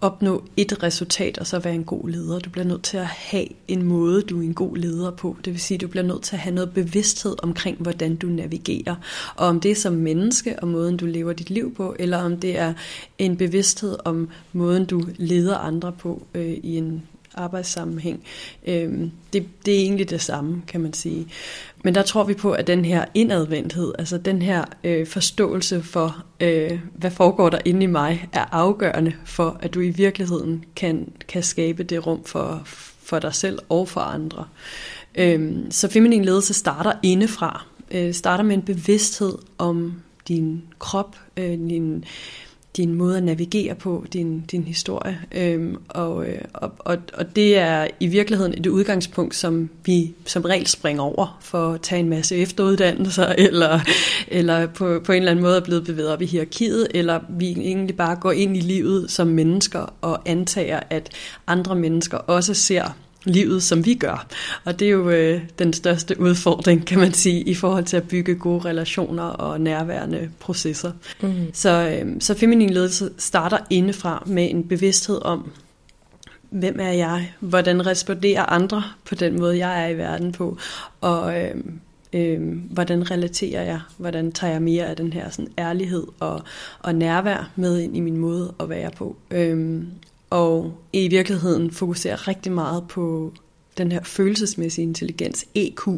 [0.00, 2.38] opnå et resultat og så være en god leder.
[2.38, 5.36] Du bliver nødt til at have en måde, du er en god leder på.
[5.44, 8.94] Det vil sige, du bliver nødt til at have noget bevidsthed omkring, hvordan du navigerer.
[9.36, 12.36] Og om det er som menneske og måden, du lever dit liv på, eller om
[12.36, 12.72] det er
[13.18, 17.02] en bevidsthed om måden, du leder andre på øh, i en
[17.36, 18.24] arbejdssammenhæng.
[18.66, 19.00] Øh,
[19.32, 21.26] det, det er egentlig det samme, kan man sige.
[21.84, 26.24] Men der tror vi på, at den her indadvendthed, altså den her øh, forståelse for,
[26.40, 31.12] øh, hvad foregår der inde i mig, er afgørende for, at du i virkeligheden kan,
[31.28, 32.62] kan skabe det rum for,
[33.02, 34.44] for dig selv og for andre.
[35.14, 37.66] Øh, så feminin ledelse starter indefra.
[37.90, 42.04] Øh, starter med en bevidsthed om din krop, øh, din
[42.76, 45.20] din måde at navigere på, din, din historie.
[45.32, 50.42] Øhm, og, øh, og, og, og det er i virkeligheden et udgangspunkt, som vi som
[50.42, 53.80] regel springer over for at tage en masse efteruddannelser, eller,
[54.28, 57.50] eller på, på en eller anden måde er blevet bevæget op i hierarkiet, eller vi
[57.50, 61.10] egentlig bare går ind i livet som mennesker og antager, at
[61.46, 64.26] andre mennesker også ser livet, som vi gør.
[64.64, 68.08] Og det er jo øh, den største udfordring, kan man sige, i forhold til at
[68.08, 70.92] bygge gode relationer og nærværende processer.
[71.20, 71.34] Mm.
[71.52, 75.50] Så, øh, så feminin ledelse starter indefra med en bevidsthed om,
[76.50, 77.32] hvem er jeg?
[77.40, 80.58] Hvordan responderer andre på den måde, jeg er i verden på?
[81.00, 81.54] Og øh,
[82.12, 83.80] øh, hvordan relaterer jeg?
[83.98, 86.42] Hvordan tager jeg mere af den her sådan, ærlighed og,
[86.78, 89.16] og nærvær med ind i min måde at være på?
[89.30, 89.82] Øh,
[90.30, 93.32] og i virkeligheden fokuserer rigtig meget på
[93.78, 95.88] den her følelsesmæssige intelligens, EQ,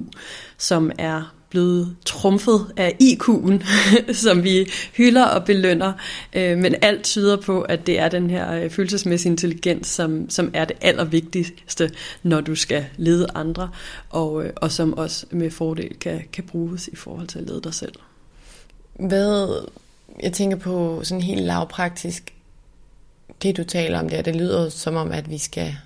[0.58, 3.64] som er blevet trumfet af IQ'en,
[4.24, 5.92] som vi hylder og belønner.
[6.32, 10.50] Øh, men alt tyder på, at det er den her øh, følelsesmæssige intelligens, som, som
[10.54, 11.90] er det allervigtigste,
[12.22, 13.70] når du skal lede andre,
[14.10, 17.60] og, øh, og som også med fordel kan, kan bruges i forhold til at lede
[17.64, 17.94] dig selv.
[18.94, 19.66] Hvad,
[20.22, 22.32] jeg tænker på sådan helt lavpraktisk,
[23.42, 25.76] det du taler om der, det lyder som om, at vi skal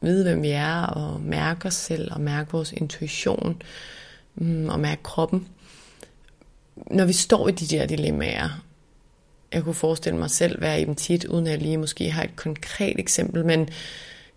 [0.00, 3.62] vide, hvem vi er, og mærke os selv, og mærke vores intuition,
[4.34, 5.48] mm, og mærke kroppen.
[6.76, 8.62] Når vi står i de der dilemmaer,
[9.52, 12.22] jeg kunne forestille mig selv være i dem tit, uden at jeg lige måske har
[12.24, 13.68] et konkret eksempel, men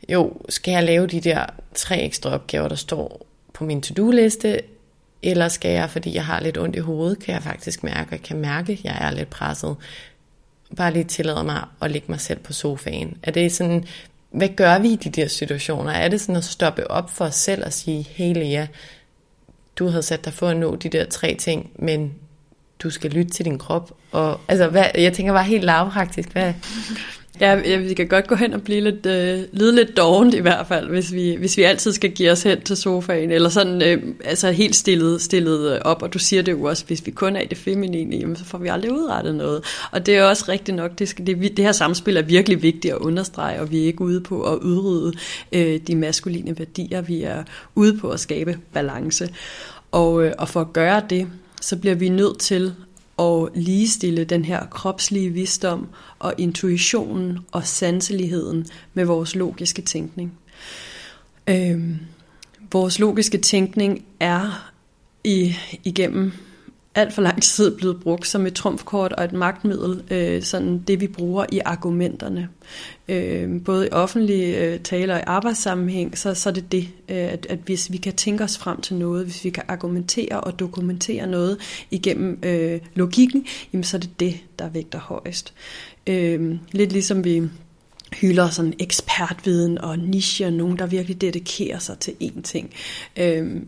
[0.09, 4.61] jo, skal jeg lave de der tre ekstra opgaver, der står på min to-do-liste,
[5.21, 8.11] eller skal jeg, fordi jeg har lidt ondt i hovedet, kan jeg faktisk mærke, og
[8.11, 9.75] jeg kan mærke, at jeg er lidt presset
[10.75, 13.17] bare lige tillader mig at lægge mig selv på sofaen?
[13.23, 13.85] Er det sådan,
[14.31, 15.91] hvad gør vi i de der situationer?
[15.91, 18.65] Er det sådan at stoppe op for os selv og sige, hey Lea,
[19.75, 22.13] du havde sat dig for at nå de der tre ting, men
[22.79, 23.91] du skal lytte til din krop.
[24.11, 26.53] Og, altså, hvad, jeg tænker bare helt lavpraktisk, hvad,
[27.41, 30.39] Ja, ja, vi kan godt gå hen og blive lidt, øh, lide lidt dovent i
[30.39, 33.81] hvert fald, hvis vi, hvis vi altid skal give os hen til sofaen, eller sådan
[33.81, 37.11] øh, altså helt stillet, stillet øh, op, og du siger det jo også, hvis vi
[37.11, 39.63] kun er i det feminine, jamen, så får vi aldrig udrettet noget.
[39.91, 42.93] Og det er også rigtigt nok, det, skal, det, det her samspil er virkelig vigtigt
[42.93, 45.17] at understrege, og vi er ikke ude på at udrydde
[45.51, 47.43] øh, de maskuline værdier, vi er
[47.75, 49.29] ude på at skabe balance.
[49.91, 51.27] Og, øh, og for at gøre det,
[51.61, 52.73] så bliver vi nødt til
[53.17, 55.87] og ligestille den her kropslige visdom
[56.19, 60.33] og intuitionen og sanseligheden med vores logiske tænkning.
[61.47, 61.97] Øhm,
[62.71, 64.71] vores logiske tænkning er
[65.23, 66.31] i, igennem
[66.95, 71.01] alt for lang tid blevet brugt som et trumfkort og et magtmiddel, øh, sådan det
[71.01, 72.49] vi bruger i argumenterne.
[73.07, 77.17] Øh, både i offentlige øh, taler og i arbejdssammenhæng, så, så er det det, øh,
[77.17, 80.59] at, at hvis vi kan tænke os frem til noget, hvis vi kan argumentere og
[80.59, 81.57] dokumentere noget
[81.91, 85.53] igennem øh, logikken, jamen, så er det det, der vægter højst.
[86.07, 87.41] Øh, lidt ligesom vi
[88.21, 92.73] hylder sådan ekspertviden og niche, og nogen, der virkelig dedikerer sig til én ting.
[93.17, 93.61] Øh,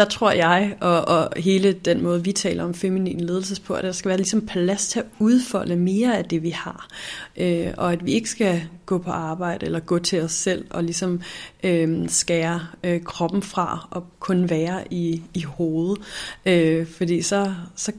[0.00, 3.84] der tror jeg, og, og hele den måde, vi taler om feminin ledelse på, at
[3.84, 6.88] der skal være ligesom plads til at udfolde mere af det, vi har.
[7.36, 10.84] Øh, og at vi ikke skal gå på arbejde eller gå til os selv og
[10.84, 11.20] ligesom
[11.62, 16.04] øh, skære øh, kroppen fra og kun være i, i hovedet.
[16.46, 17.92] Øh, fordi så, så,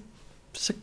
[0.54, 0.74] så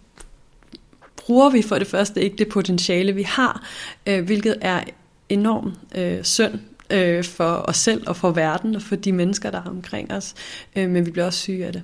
[1.16, 3.66] bruger vi for det første ikke det potentiale, vi har,
[4.07, 4.81] øh, hvilket er
[5.28, 9.59] enormt øh, synd øh, for os selv og for verden og for de mennesker, der
[9.59, 10.35] er omkring os.
[10.77, 11.83] Øh, men vi bliver også syge af det.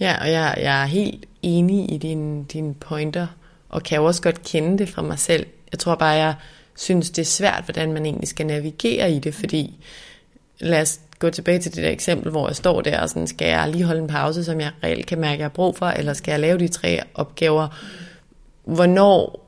[0.00, 3.26] Ja, og jeg, jeg er helt enig i dine din pointer,
[3.68, 5.46] og kan jo også godt kende det fra mig selv.
[5.72, 6.34] Jeg tror bare, jeg
[6.76, 9.84] synes, det er svært, hvordan man egentlig skal navigere i det, fordi
[10.58, 13.48] lad os gå tilbage til det der eksempel, hvor jeg står der, og sådan, skal
[13.48, 16.12] jeg lige holde en pause, som jeg reelt kan mærke, jeg har brug for, eller
[16.12, 17.68] skal jeg lave de tre opgaver?
[18.64, 19.46] Hvornår,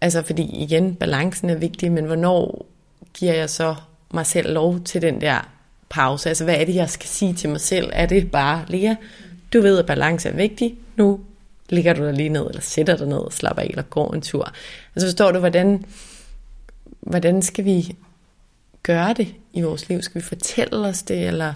[0.00, 2.66] altså fordi igen, balancen er vigtig, men hvornår
[3.14, 3.74] giver jeg så
[4.14, 5.48] mig selv lov til den der
[5.88, 6.28] pause?
[6.28, 7.90] Altså, hvad er det, jeg skal sige til mig selv?
[7.92, 8.94] Er det bare, Lea,
[9.52, 11.20] du ved, at balance er vigtig, nu
[11.68, 14.20] ligger du der lige ned, eller sætter dig ned og slapper af, eller går en
[14.20, 14.52] tur.
[14.94, 15.84] Altså, forstår du, hvordan,
[17.00, 17.96] hvordan skal vi
[18.82, 20.02] gøre det i vores liv?
[20.02, 21.26] Skal vi fortælle os det?
[21.26, 21.52] Eller?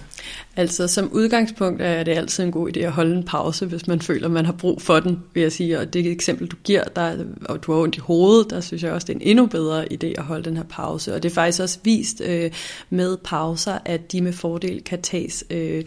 [0.57, 4.01] Altså som udgangspunkt er det altid en god idé at holde en pause, hvis man
[4.01, 5.79] føler, man har brug for den, vil jeg sige.
[5.79, 8.93] Og det eksempel, du giver, der, og du har ondt i hovedet, der synes jeg
[8.93, 11.15] også, det er en endnu bedre idé at holde den her pause.
[11.15, 12.51] Og det er faktisk også vist øh,
[12.91, 15.85] med pauser, at de med fordel kan tages øh,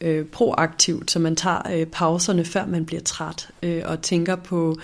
[0.00, 4.78] øh, proaktivt, så man tager øh, pauserne, før man bliver træt, øh, og tænker på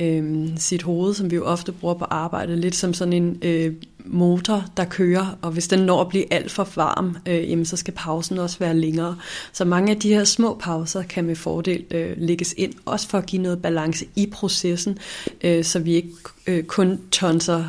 [0.00, 3.74] øh, sit hoved, som vi jo ofte bruger på arbejde, lidt som sådan en øh,
[4.10, 7.76] motor, der kører, og hvis den når at blive alt for varm, øh, jamen, så
[7.76, 9.16] skal pausen også være længere.
[9.52, 13.18] Så mange af de her små pauser kan med fordel øh, lægges ind, også for
[13.18, 14.98] at give noget balance i processen,
[15.44, 16.12] øh, så vi ikke
[16.46, 17.64] øh, kun tonser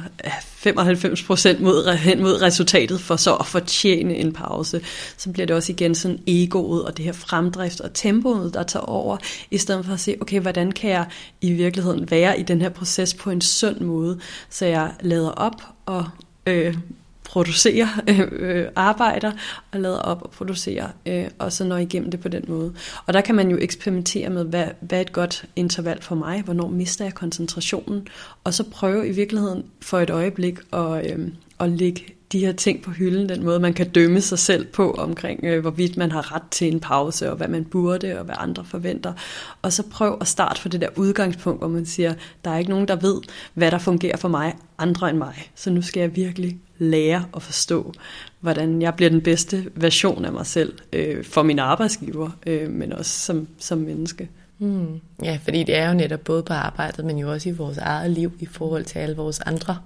[0.65, 4.81] 95% mod, hen mod resultatet for så at fortjene en pause.
[5.17, 8.85] Så bliver det også igen sådan egoet og det her fremdrift og tempoet, der tager
[8.85, 9.17] over,
[9.51, 11.05] i stedet for at se, okay, hvordan kan jeg
[11.41, 15.63] i virkeligheden være i den her proces på en sund måde, så jeg lader op
[15.85, 16.05] og
[16.49, 16.77] øh,
[17.23, 17.87] producerer,
[18.31, 19.31] øh, arbejder
[19.71, 22.73] og lader op og producerer, øh, og så når igennem det på den måde.
[23.05, 26.41] Og der kan man jo eksperimentere med, hvad, hvad er et godt interval for mig,
[26.41, 28.07] hvornår mister jeg koncentrationen,
[28.43, 31.27] og så prøve i virkeligheden for et øjeblik at, øh,
[31.59, 34.91] at lægge de her ting på hylden, den måde man kan dømme sig selv på
[34.91, 38.35] omkring, øh, hvorvidt man har ret til en pause, og hvad man burde, og hvad
[38.37, 39.13] andre forventer.
[39.61, 42.13] Og så prøv at starte fra det der udgangspunkt, hvor man siger,
[42.45, 43.21] der er ikke nogen, der ved,
[43.53, 45.51] hvad der fungerer for mig, andre end mig.
[45.55, 47.93] Så nu skal jeg virkelig lære at forstå,
[48.39, 52.93] hvordan jeg bliver den bedste version af mig selv øh, for min arbejdsgiver, øh, men
[52.93, 54.29] også som, som menneske.
[54.59, 54.99] Mm.
[55.23, 58.11] Ja, fordi det er jo netop både på arbejdet, men jo også i vores eget
[58.11, 59.77] liv i forhold til alle vores andre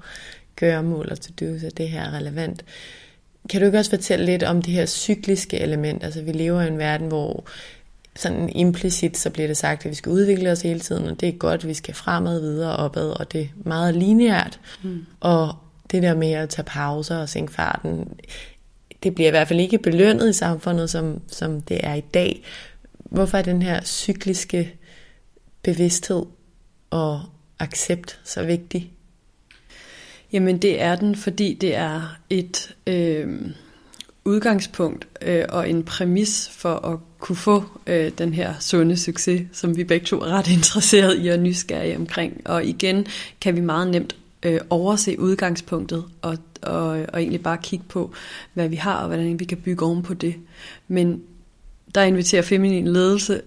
[0.55, 2.65] gøremål og to-do's, at det her er relevant.
[3.49, 6.03] Kan du ikke også fortælle lidt om det her cykliske element?
[6.03, 7.45] Altså vi lever i en verden, hvor
[8.15, 11.29] sådan implicit så bliver det sagt, at vi skal udvikle os hele tiden, og det
[11.29, 14.59] er godt, vi skal fremad, videre, opad, og det er meget lineært.
[14.83, 15.05] Mm.
[15.19, 15.55] Og
[15.91, 18.19] det der med at tage pauser og sænke farten,
[19.03, 22.43] det bliver i hvert fald ikke belønnet i samfundet, som, som det er i dag.
[22.97, 24.75] Hvorfor er den her cykliske
[25.61, 26.25] bevidsthed
[26.89, 27.21] og
[27.59, 28.92] accept så vigtig?
[30.33, 33.27] Jamen det er den, fordi det er et øh,
[34.25, 39.77] udgangspunkt øh, og en præmis for at kunne få øh, den her sunde succes, som
[39.77, 42.41] vi begge to er ret interesseret i og nysgerrige omkring.
[42.45, 43.05] Og igen
[43.41, 48.13] kan vi meget nemt øh, overse udgangspunktet og, og, og egentlig bare kigge på,
[48.53, 50.35] hvad vi har og hvordan vi kan bygge oven på det.
[50.87, 51.21] Men
[51.95, 53.41] der inviterer feminin ledelse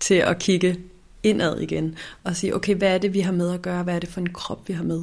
[0.00, 0.76] til at kigge
[1.22, 3.82] indad igen og sige, okay, hvad er det, vi har med at gøre?
[3.82, 5.02] Hvad er det for en krop, vi har med?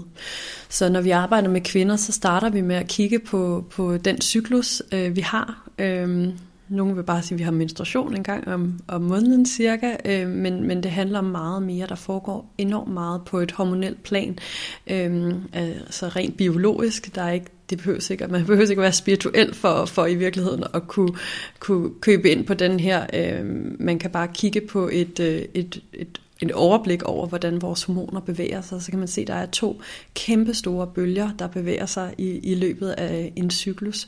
[0.69, 4.21] Så når vi arbejder med kvinder, så starter vi med at kigge på, på den
[4.21, 5.69] cyklus, øh, vi har.
[5.79, 6.29] Øh,
[6.69, 10.29] nogle vil bare sige, at vi har menstruation en gang om, om måneden cirka, øh,
[10.29, 11.87] men, men det handler om meget mere.
[11.87, 14.39] Der foregår enormt meget på et hormonelt plan,
[14.87, 17.15] øh, altså rent biologisk.
[17.15, 20.15] Der er ikke det behøver ikke, man behøver ikke at være spirituel for, for i
[20.15, 21.13] virkeligheden at kunne,
[21.59, 23.05] kunne købe ind på den her.
[23.13, 23.45] Øh,
[23.79, 28.19] man kan bare kigge på et, øh, et, et, et overblik over, hvordan vores hormoner
[28.19, 28.81] bevæger sig.
[28.81, 29.81] Så kan man se, at der er to
[30.13, 34.07] kæmpe store bølger, der bevæger sig i, i løbet af en cyklus.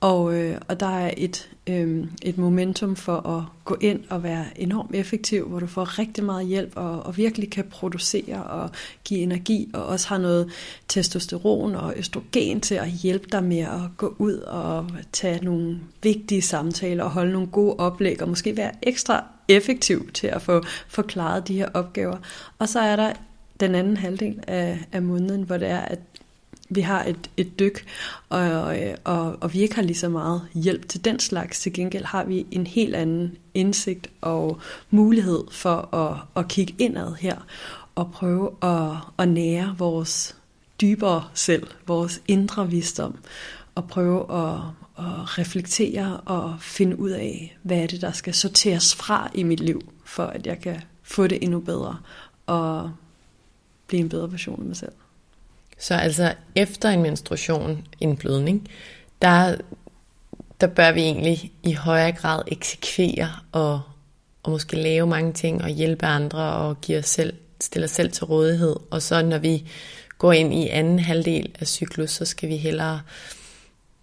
[0.00, 4.44] Og, øh, og der er et, øh, et momentum for at gå ind og være
[4.56, 8.70] enormt effektiv, hvor du får rigtig meget hjælp og, og virkelig kan producere og
[9.04, 10.50] give energi, og også har noget
[10.88, 16.42] testosteron og østrogen til at hjælpe dig med at gå ud og tage nogle vigtige
[16.42, 21.48] samtaler og holde nogle gode oplæg, og måske være ekstra effektiv til at få forklaret
[21.48, 22.16] de her opgaver.
[22.58, 23.12] Og så er der
[23.60, 25.98] den anden halvdel af, af måneden, hvor det er, at
[26.70, 27.84] vi har et, et dyk,
[28.28, 28.40] og,
[29.04, 31.60] og, og vi ikke har lige så meget hjælp til den slags.
[31.60, 37.14] Til gengæld har vi en helt anden indsigt og mulighed for at, at kigge indad
[37.14, 37.36] her
[37.94, 40.36] og prøve at, at nære vores
[40.80, 43.18] dybere selv, vores indre visdom,
[43.74, 44.60] og prøve at,
[44.98, 49.60] at reflektere og finde ud af, hvad er det, der skal sorteres fra i mit
[49.60, 51.98] liv, for at jeg kan få det endnu bedre
[52.46, 52.92] og
[53.86, 54.92] blive en bedre version af mig selv.
[55.78, 58.68] Så altså efter en menstruation, en blødning,
[59.22, 59.56] der,
[60.60, 63.80] der bør vi egentlig i højere grad eksekvere og,
[64.42, 68.12] og måske lave mange ting og hjælpe andre og give os selv, stille os selv
[68.12, 68.76] til rådighed.
[68.90, 69.70] Og så når vi
[70.18, 73.00] går ind i anden halvdel af cyklus, så skal vi hellere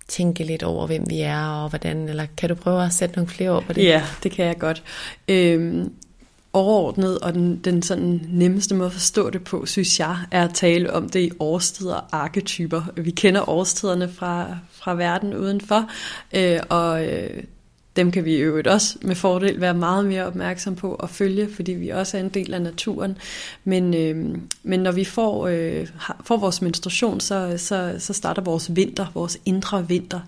[0.08, 3.30] tænke lidt over, hvem vi er og hvordan, eller kan du prøve at sætte nogle
[3.30, 3.84] flere ord på det?
[3.84, 4.84] Ja, det kan jeg godt.
[5.28, 5.92] Øhm,
[6.54, 10.54] overordnet, og den, den sådan nemmeste måde at forstå det på, synes jeg, er at
[10.54, 12.82] tale om det i årstider og arketyper.
[12.96, 15.90] Vi kender årstiderne fra, fra verden udenfor,
[16.34, 17.44] øh, og øh,
[17.96, 21.72] dem kan vi jo også med fordel være meget mere opmærksom på at følge, fordi
[21.72, 23.18] vi også er en del af naturen.
[23.64, 25.88] Men, øh, men når vi får, øh,
[26.24, 30.20] får vores menstruation, så, så, så starter vores vinter, vores indre vinter.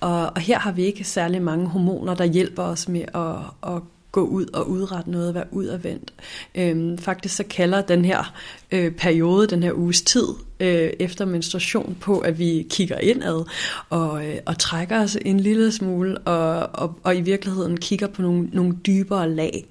[0.00, 3.82] Og, og her har vi ikke særlig mange hormoner, der hjælper os med at, at
[4.12, 6.12] gå ud og udrette noget, være udadvendt.
[6.54, 8.34] Øhm, faktisk så kalder den her
[8.70, 10.26] øh, periode, den her uges tid
[10.60, 13.44] øh, efter menstruation på, at vi kigger indad
[13.88, 18.22] og, øh, og trækker os en lille smule og, og, og i virkeligheden kigger på
[18.22, 19.66] nogle, nogle dybere lag.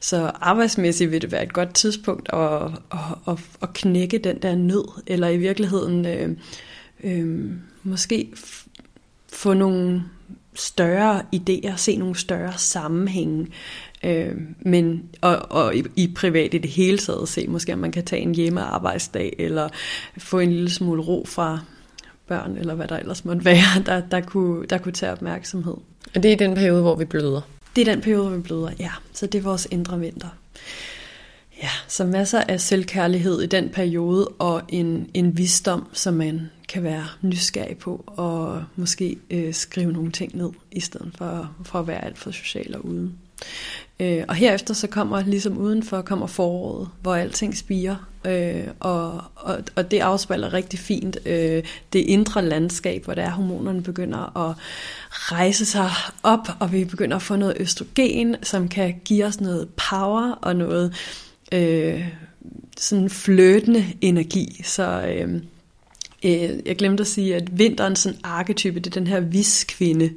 [0.00, 2.62] Så arbejdsmæssigt vil det være et godt tidspunkt at,
[2.92, 6.36] at, at, at knække den der nød, eller i virkeligheden øh,
[7.04, 7.50] øh,
[7.82, 8.32] måske
[9.28, 10.02] få nogle
[10.54, 13.46] større idéer, se nogle større sammenhænge,
[14.04, 17.92] øh, men, og, og i, i privat i det hele taget se, måske om man
[17.92, 19.68] kan tage en hjemmearbejdsdag, eller
[20.18, 21.60] få en lille smule ro fra
[22.26, 25.76] børn, eller hvad der ellers måtte være, der, der, kunne, der kunne tage opmærksomhed.
[26.14, 27.40] Og det er den periode, hvor vi bløder?
[27.76, 28.90] Det er den periode, hvor vi bløder, ja.
[29.12, 30.28] Så det er vores indre vinter.
[31.62, 36.82] Ja, så masser af selvkærlighed i den periode, og en, en visdom, som man kan
[36.82, 41.86] være nysgerrig på, og måske øh, skrive nogle ting ned, i stedet for, for at
[41.86, 43.18] være alt for social og uden.
[44.00, 49.58] Øh, og herefter så kommer, ligesom udenfor, kommer foråret, hvor alting spiger, øh, og, og,
[49.76, 54.56] og det afspejler rigtig fint øh, det indre landskab, hvor der hormonerne begynder at
[55.10, 55.90] rejse sig
[56.22, 60.56] op, og vi begynder at få noget østrogen, som kan give os noget power og
[60.56, 60.94] noget
[61.54, 62.08] øh,
[62.76, 64.60] sådan fløtende energi.
[64.64, 65.34] Så øh,
[66.24, 70.10] øh, jeg glemte at sige, at vinterens sådan arketype, det er den her viskvinde.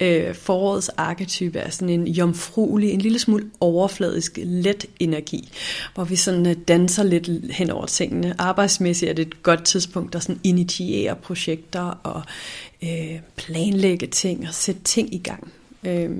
[0.00, 5.48] Øh, forårets arketype er sådan en jomfruelig, en lille smule overfladisk, let energi,
[5.94, 8.34] hvor vi sådan øh, danser lidt hen over tingene.
[8.38, 12.22] Arbejdsmæssigt er det et godt tidspunkt, der sådan initiere projekter og
[12.82, 15.52] øh, planlægge ting og sætte ting i gang.
[15.86, 16.10] Øh,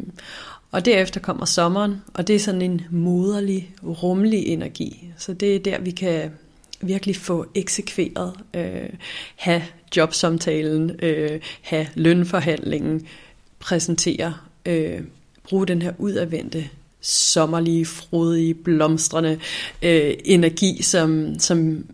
[0.74, 5.12] og derefter kommer sommeren, og det er sådan en moderlig, rummelig energi.
[5.18, 6.30] Så det er der, vi kan
[6.80, 8.88] virkelig få eksekveret, øh,
[9.36, 9.62] have
[9.96, 13.06] jobsamtalen, øh, have lønforhandlingen,
[13.58, 14.34] præsentere,
[14.66, 15.00] øh,
[15.48, 16.68] bruge den her udadvendte,
[17.00, 19.38] sommerlige, frodige, blomstrende
[19.82, 21.86] øh, energi, som, som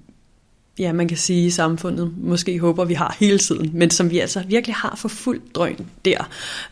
[0.81, 4.19] ja, man kan sige, i samfundet måske håber, vi har hele tiden, men som vi
[4.19, 6.29] altså virkelig har for fuld drøn der.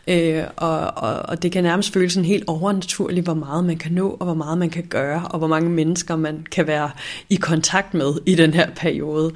[0.07, 3.91] Øh, og, og, og det kan nærmest føles sådan helt overnaturligt, hvor meget man kan
[3.91, 6.91] nå, og hvor meget man kan gøre, og hvor mange mennesker man kan være
[7.29, 9.31] i kontakt med i den her periode.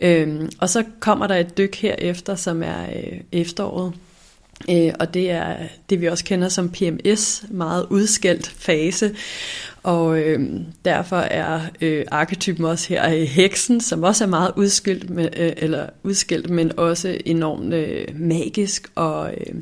[0.00, 3.92] Øh, og så kommer der et dyk herefter, som er øh, efteråret,
[4.70, 5.56] Øh, og det er
[5.90, 9.14] det, vi også kender som PMS, meget udskældt fase.
[9.88, 15.10] Og øh, derfor er øh, arketypen også her øh, heksen, som også er meget udskilt,
[15.10, 19.54] med, øh, eller udskilt men også enormt øh, magisk og øh,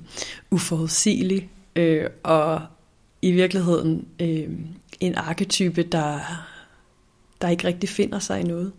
[0.50, 1.50] uforudsigelig.
[1.76, 2.60] Øh, og
[3.22, 4.48] i virkeligheden øh,
[5.00, 6.18] en arketype, der,
[7.40, 8.72] der ikke rigtig finder sig i noget.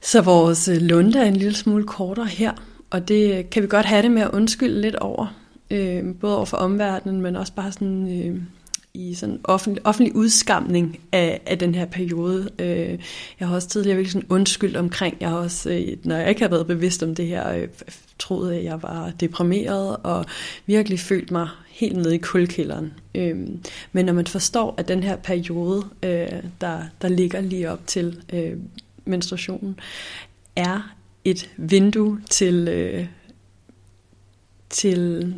[0.00, 2.52] Så vores øh, lunde er en lille smule kortere her,
[2.90, 5.34] og det kan vi godt have det med at undskylde lidt over,
[5.70, 8.42] øh, både over for omverdenen, men også bare sådan øh,
[8.94, 12.50] i sådan offentlig, offentlig udskamning af, af den her periode.
[12.58, 12.98] Øh,
[13.40, 16.42] jeg har også tidligere virkelig sådan undskyldt omkring, jeg har også, øh, når jeg ikke
[16.42, 17.68] har været bevidst om det her, øh,
[18.18, 20.24] troede, at jeg var deprimeret og
[20.66, 22.92] virkelig følt mig helt nede i kulkælderen.
[23.14, 23.36] Øh,
[23.92, 26.28] men når man forstår, at den her periode, øh,
[26.60, 28.52] der, der ligger lige op til øh,
[29.04, 29.78] menstruationen,
[30.56, 33.06] er et vindue til, øh,
[34.70, 35.34] til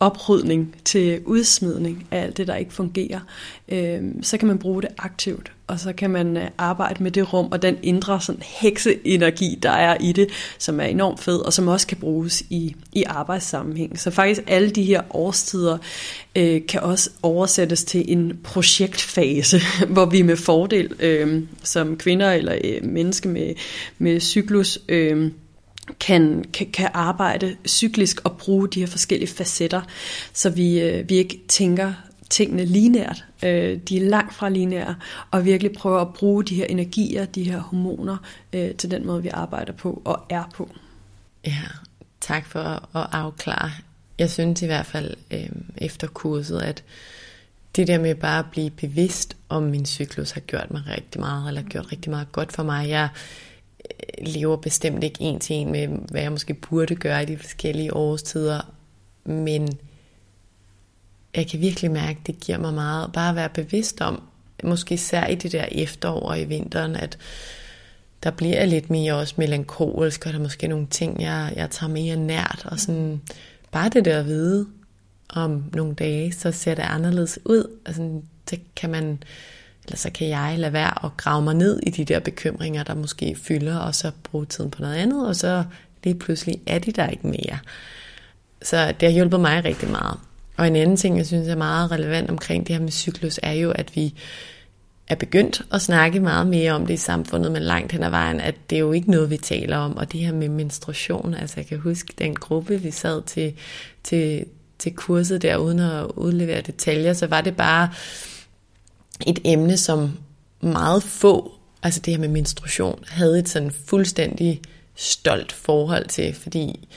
[0.00, 3.20] oprydning, til udsmidning af alt det, der ikke fungerer,
[3.68, 7.32] øh, så kan man bruge det aktivt, og så kan man øh, arbejde med det
[7.32, 10.28] rum og den indre sådan, hekseenergi, der er i det,
[10.58, 14.00] som er enormt fed, og som også kan bruges i, i arbejdssammenhæng.
[14.00, 15.78] Så faktisk alle de her årstider
[16.36, 19.60] øh, kan også oversættes til en projektfase,
[19.94, 23.54] hvor vi med fordel øh, som kvinder eller øh, menneske med,
[23.98, 25.30] med cyklus øh,
[26.00, 29.82] kan, kan, kan arbejde cyklisk og bruge de her forskellige facetter,
[30.32, 31.92] så vi, øh, vi ikke tænker
[32.30, 33.24] tingene linært.
[33.42, 34.96] Øh, de er langt fra linære,
[35.30, 38.16] og virkelig prøver at bruge de her energier, de her hormoner,
[38.52, 40.70] øh, til den måde, vi arbejder på og er på.
[41.46, 41.62] Ja,
[42.20, 42.60] tak for
[42.96, 43.70] at afklare.
[44.18, 46.84] Jeg synes i hvert fald øh, efter kurset, at
[47.76, 51.48] det der med bare at blive bevidst om min cyklus har gjort mig rigtig meget,
[51.48, 52.88] eller gjort rigtig meget godt for mig.
[52.88, 53.08] Jeg
[53.90, 57.38] Øh, lever bestemt ikke en til en med, hvad jeg måske burde gøre i de
[57.38, 58.74] forskellige årstider,
[59.24, 59.78] men
[61.34, 63.12] jeg kan virkelig mærke, at det giver mig meget.
[63.12, 64.22] Bare at være bevidst om,
[64.64, 67.18] måske især i det der efterår og i vinteren, at
[68.22, 71.92] der bliver lidt mere også melankolsk, og der er måske nogle ting, jeg, jeg tager
[71.92, 73.20] mere nært, og sådan,
[73.72, 74.66] bare det der at vide,
[75.28, 77.76] om nogle dage, så ser det anderledes ud.
[77.86, 78.20] Altså,
[78.50, 79.22] det kan man,
[79.86, 82.94] eller så kan jeg lade være at grave mig ned i de der bekymringer, der
[82.94, 85.64] måske fylder, og så bruge tiden på noget andet, og så
[86.04, 87.58] lige pludselig er de der ikke mere.
[88.62, 90.18] Så det har hjulpet mig rigtig meget.
[90.56, 93.52] Og en anden ting, jeg synes er meget relevant omkring det her med cyklus, er
[93.52, 94.14] jo, at vi
[95.08, 98.40] er begyndt at snakke meget mere om det i samfundet, men langt hen ad vejen,
[98.40, 99.96] at det er jo ikke noget, vi taler om.
[99.96, 103.54] Og det her med menstruation, altså jeg kan huske den gruppe, vi sad til,
[104.04, 104.44] til,
[104.78, 107.88] til kurset der, uden at udlevere detaljer, så var det bare
[109.26, 110.18] et emne, som
[110.60, 111.52] meget få,
[111.82, 114.60] altså det her med menstruation, havde et sådan fuldstændig
[114.94, 116.88] stolt forhold til, fordi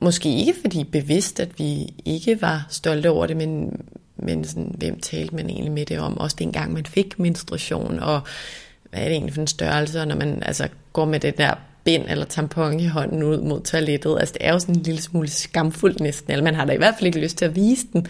[0.00, 3.80] måske ikke fordi bevidst, at vi ikke var stolte over det, men,
[4.16, 6.18] men sådan, hvem talte man egentlig med det om?
[6.18, 8.20] Også dengang man fik menstruation, og
[8.90, 11.54] hvad er det egentlig for en størrelse, når man altså, går med det der
[11.84, 14.16] bind eller tampon i hånden ud mod toilettet.
[14.20, 16.76] Altså det er jo sådan en lille smule skamfuldt næsten, eller man har da i
[16.76, 18.06] hvert fald ikke lyst til at vise den.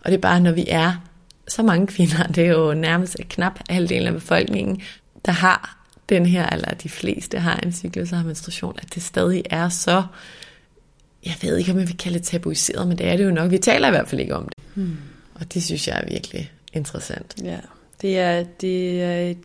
[0.00, 1.04] Og det er bare, når vi er
[1.48, 4.82] så mange kvinder, det er jo nærmest knap halvdelen af befolkningen,
[5.26, 9.02] der har den her, eller de fleste har en cyklus og har menstruation, at det
[9.02, 10.02] stadig er så,
[11.26, 13.50] jeg ved ikke, om jeg vil kalde det tabuiseret, men det er det jo nok.
[13.50, 14.64] Vi taler i hvert fald ikke om det.
[14.74, 14.96] Hmm.
[15.34, 17.34] Og det synes jeg er virkelig interessant.
[17.42, 17.58] Ja,
[18.02, 19.38] det er, det er et,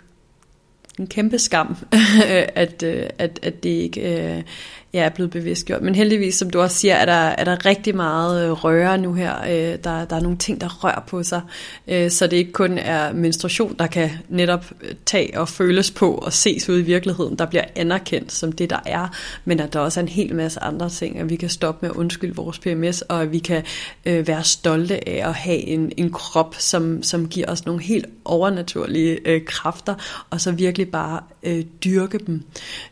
[1.00, 1.78] en kæmpe skam,
[2.56, 4.46] at, at, at det ikke
[4.94, 5.82] jeg ja, er blevet bevidstgjort.
[5.82, 9.14] Men heldigvis, som du også siger, er der, er der rigtig meget øh, røre nu
[9.14, 9.42] her.
[9.42, 11.42] Øh, der, der er nogle ting, der rører på sig.
[11.88, 14.66] Øh, så det ikke kun er menstruation, der kan netop
[15.06, 18.80] tage og føles på og ses ud i virkeligheden, der bliver anerkendt som det, der
[18.86, 19.08] er.
[19.46, 21.90] Men at der også er en hel masse andre ting, at vi kan stoppe med
[21.90, 23.64] at undskylde vores PMS, og at vi kan
[24.06, 29.20] være stolte af at have en, en krop, som, som giver os nogle helt overnaturlige
[29.26, 29.96] øh, kræfter,
[30.30, 32.44] og så virkelig bare øh, dyrke dem.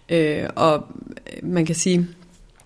[0.09, 0.83] Øh, og
[1.43, 2.07] man kan sige,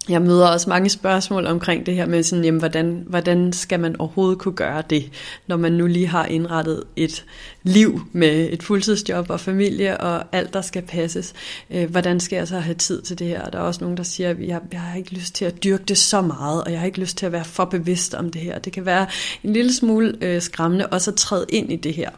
[0.09, 3.95] jeg møder også mange spørgsmål omkring det her med, sådan, jamen, hvordan, hvordan skal man
[3.99, 5.11] overhovedet kunne gøre det,
[5.47, 7.25] når man nu lige har indrettet et
[7.63, 11.33] liv med et fuldtidsjob og familie og alt, der skal passes.
[11.69, 13.41] Øh, hvordan skal jeg så have tid til det her?
[13.41, 15.63] Og der er også nogen, der siger, at jeg, jeg har ikke lyst til at
[15.63, 18.29] dyrke det så meget, og jeg har ikke lyst til at være for bevidst om
[18.29, 18.59] det her.
[18.59, 19.07] Det kan være
[19.43, 22.09] en lille smule øh, skræmmende også at træde ind i det her.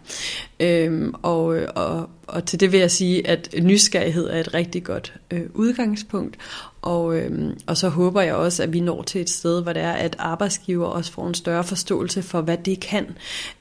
[0.60, 5.14] Øhm, og, og, og til det vil jeg sige, at nysgerrighed er et rigtig godt
[5.32, 6.38] øh, udgangspunkt,
[6.84, 9.82] og, øhm, og så håber jeg også, at vi når til et sted, hvor det
[9.82, 13.06] er, at arbejdsgiver også får en større forståelse for, hvad det kan.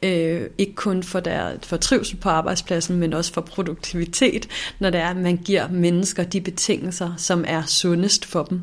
[0.03, 4.49] Øh, ikke kun for, der, for trivsel på arbejdspladsen, men også for produktivitet,
[4.79, 8.61] når det er, at man giver mennesker de betingelser, som er sundest for dem.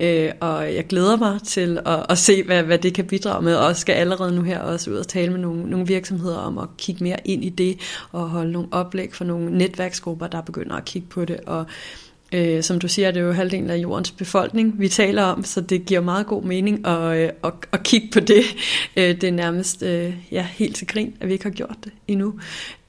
[0.00, 3.54] Øh, og jeg glæder mig til at, at se, hvad, hvad det kan bidrage med,
[3.54, 6.68] og skal allerede nu her også ud og tale med nogle, nogle virksomheder om at
[6.78, 7.78] kigge mere ind i det,
[8.12, 11.66] og holde nogle oplæg for nogle netværksgrupper, der begynder at kigge på det, og
[12.32, 15.60] Øh, som du siger, det er jo halvdelen af jordens befolkning, vi taler om, så
[15.60, 18.44] det giver meget god mening at, øh, at, at kigge på det.
[18.96, 21.92] Øh, det er nærmest øh, ja, helt til grin, at vi ikke har gjort det
[22.08, 22.34] endnu.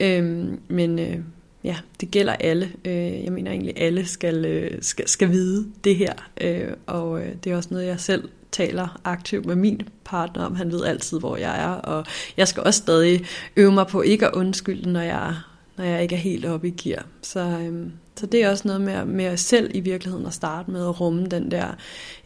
[0.00, 1.18] Øh, men øh,
[1.64, 2.70] ja, det gælder alle.
[2.84, 7.28] Øh, jeg mener egentlig, alle skal, øh, skal, skal vide det her, øh, og øh,
[7.44, 10.56] det er også noget, jeg selv taler aktivt med min partner om.
[10.56, 12.04] Han ved altid, hvor jeg er, og
[12.36, 13.24] jeg skal også stadig
[13.56, 15.34] øve mig på ikke at undskylde, når jeg,
[15.76, 17.06] når jeg ikke er helt oppe i gear.
[17.22, 20.80] Så, øh, så det er også noget med, med selv i virkeligheden at starte med
[20.80, 21.66] at rumme den der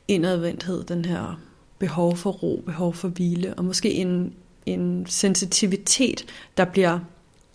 [0.09, 1.41] indadvendthed, den her
[1.79, 4.33] behov for ro, behov for hvile, og måske en,
[4.67, 6.25] en sensitivitet,
[6.57, 6.99] der bliver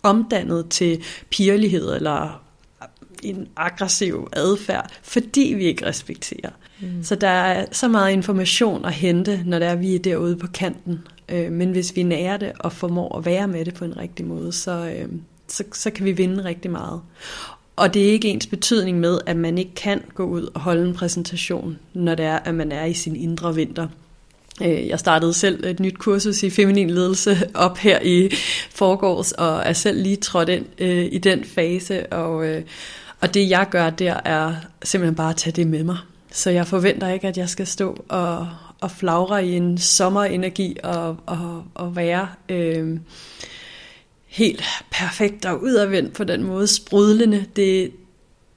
[0.02, 2.42] omdannet til pigerlighed eller
[3.22, 6.50] en aggressiv adfærd, fordi vi ikke respekterer.
[6.80, 7.02] Mm.
[7.02, 10.46] Så der er så meget information at hente, når der er, vi er derude på
[10.46, 10.98] kanten.
[11.28, 14.26] Øh, men hvis vi nærer det og formår at være med det på en rigtig
[14.26, 15.08] måde, så, øh,
[15.48, 17.00] så, så kan vi vinde rigtig meget.
[17.80, 20.88] Og det er ikke ens betydning med, at man ikke kan gå ud og holde
[20.88, 23.88] en præsentation, når det er, at man er i sin indre vinter.
[24.62, 28.30] Øh, jeg startede selv et nyt kursus i feminin ledelse op her i
[28.70, 32.12] forgårs, og er selv lige trådt ind øh, i den fase.
[32.12, 32.62] Og, øh,
[33.20, 35.98] og det jeg gør der, er simpelthen bare at tage det med mig.
[36.32, 38.48] Så jeg forventer ikke, at jeg skal stå og,
[38.80, 42.98] og flagre i en sommerenergi og, og, og være øh,
[44.30, 47.44] helt perfekt og udadvendt på den måde, sprudlende.
[47.56, 47.92] Det,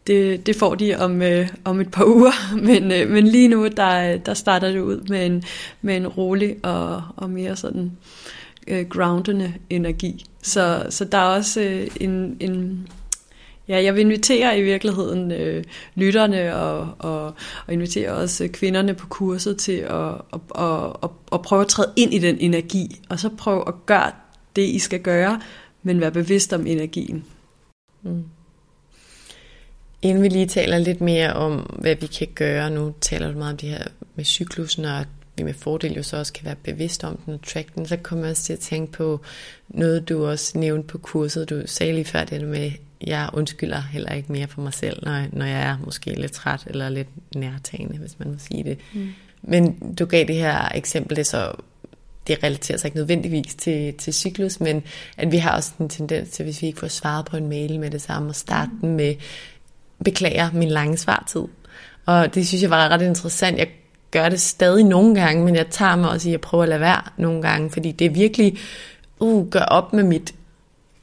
[0.07, 3.67] det, det får de om, øh, om et par uger, men, øh, men lige nu,
[3.67, 5.43] der, der starter det ud med en,
[5.81, 7.91] med en rolig og, og mere sådan
[8.67, 10.25] øh, groundende energi.
[10.41, 12.87] Så, så der er også øh, en, en,
[13.67, 15.63] Ja, jeg vil invitere i virkeligheden øh,
[15.95, 17.25] lytterne og, og,
[17.67, 21.67] og invitere også øh, kvinderne på kurset til at, at, at, at, at prøve at
[21.67, 24.11] træde ind i den energi, og så prøve at gøre
[24.55, 25.41] det, I skal gøre,
[25.83, 27.25] men være bevidst om energien.
[28.01, 28.23] Mm.
[30.01, 33.51] Inden vi lige taler lidt mere om, hvad vi kan gøre, nu taler du meget
[33.51, 33.83] om det her
[34.15, 35.07] med cyklusen, og at
[35.37, 37.97] vi med fordel jo så også kan være bevidst om den og track den, så
[37.97, 39.21] kommer jeg også til at tænke på
[39.67, 41.49] noget, du også nævnte på kurset.
[41.49, 42.71] Du sagde lige før det med,
[43.01, 46.63] jeg undskylder heller ikke mere for mig selv, når, når jeg er måske lidt træt
[46.67, 48.77] eller lidt nærtagende, hvis man må sige det.
[48.93, 49.07] Mm.
[49.41, 51.55] Men du gav det her eksempel, det så
[52.27, 54.83] det relaterer sig ikke nødvendigvis til, til cyklus, men
[55.17, 57.79] at vi har også en tendens til, hvis vi ikke får svaret på en mail
[57.79, 58.89] med det samme, at starte mm.
[58.89, 59.15] med,
[60.03, 61.43] beklager min lange svartid.
[62.05, 63.57] Og det synes jeg var ret interessant.
[63.57, 63.67] Jeg
[64.11, 66.81] gør det stadig nogle gange, men jeg tager mig også i at prøve at lade
[66.81, 68.57] være nogle gange, fordi det er virkelig,
[69.19, 70.33] uh, gør op med mit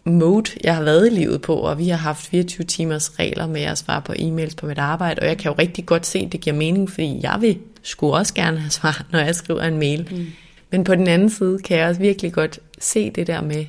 [0.05, 3.63] mode, jeg har været i livet på, og vi har haft 24 timers regler med
[3.63, 6.33] at svare på e-mails på mit arbejde, og jeg kan jo rigtig godt se, at
[6.33, 9.79] det giver mening, fordi jeg vil skulle også gerne have svar, når jeg skriver en
[9.79, 10.09] mail.
[10.11, 10.27] Mm.
[10.71, 13.67] Men på den anden side kan jeg også virkelig godt se det der med,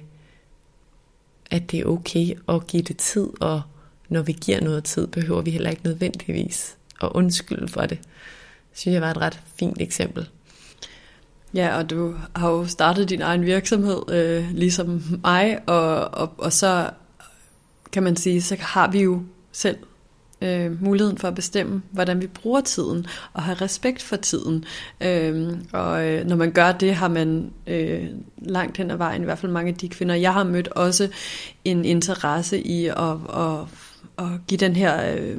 [1.52, 3.62] at det er okay at give det tid, og
[4.10, 7.99] når vi giver noget tid, behøver vi heller ikke nødvendigvis at undskylde for det.
[8.70, 10.30] Det synes jeg var et ret fint eksempel.
[11.54, 16.54] Ja, og du har jo startet din egen virksomhed, øh, ligesom mig, og, og, og
[16.54, 16.89] så
[17.91, 19.78] kan man sige, så har vi jo selv
[20.42, 24.66] øh, muligheden for at bestemme, hvordan vi bruger tiden, og have respekt for tiden.
[25.02, 28.06] Øh, og øh, når man gør det, har man øh,
[28.38, 31.08] langt hen ad vejen, i hvert fald mange af de kvinder, jeg har mødt, også
[31.66, 33.60] en interesse i at, at,
[34.18, 35.38] at give den her øh,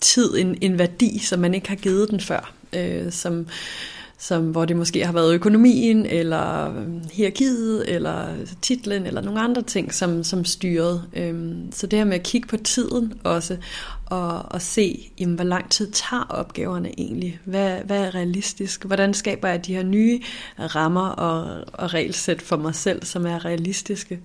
[0.00, 2.54] tid en, en værdi, som man ikke har givet den før.
[2.72, 3.46] Øh, som
[4.20, 8.28] som, hvor det måske har været økonomien, eller øhm, hierarkiet, eller
[8.62, 11.04] titlen, eller nogle andre ting, som, som styret.
[11.12, 13.56] Øhm, så det her med at kigge på tiden også,
[14.06, 17.40] og, og se, jamen, hvor lang tid tager opgaverne egentlig?
[17.44, 18.84] Hvad, hvad er realistisk?
[18.84, 20.20] Hvordan skaber jeg de her nye
[20.58, 24.20] rammer og, og regelsæt for mig selv, som er realistiske?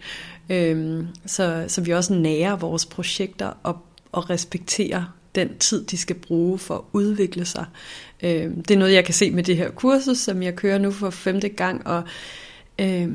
[0.50, 3.78] Øhm, så, så vi også nærer vores projekter og,
[4.12, 5.04] og respekterer
[5.36, 7.66] den tid, de skal bruge for at udvikle sig.
[8.24, 10.92] Øh, det er noget, jeg kan se med det her kursus, som jeg kører nu
[10.92, 12.04] for femte gang, og
[12.80, 13.10] øh,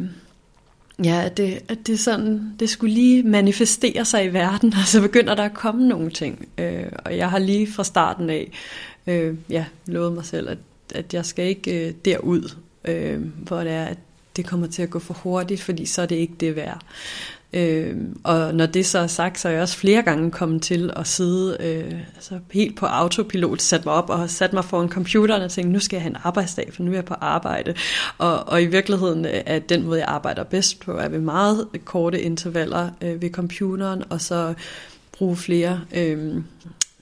[1.05, 5.01] ja, at det, at det, sådan, det skulle lige manifestere sig i verden, og så
[5.01, 6.49] begynder der at komme nogle ting.
[6.59, 8.53] Øh, og jeg har lige fra starten af
[9.07, 10.59] øh, ja, lovet mig selv, at,
[10.95, 12.55] at jeg skal ikke øh, derud,
[12.85, 13.99] øh, hvor det er, at
[14.37, 16.83] det kommer til at gå for hurtigt, fordi så er det ikke det værd.
[17.53, 20.91] Øh, og når det så er sagt, så er jeg også flere gange kommet til
[20.97, 25.43] at sidde øh, altså helt på autopilot, sat mig op og sat mig foran computeren
[25.43, 27.75] og tænkt, nu skal jeg have en arbejdsdag, for nu er jeg på arbejde.
[28.19, 31.67] Og, og i virkeligheden øh, er den måde, jeg arbejder bedst på, er ved meget
[31.85, 34.55] korte intervaller øh, ved computeren, og så
[35.13, 36.35] bruge flere øh,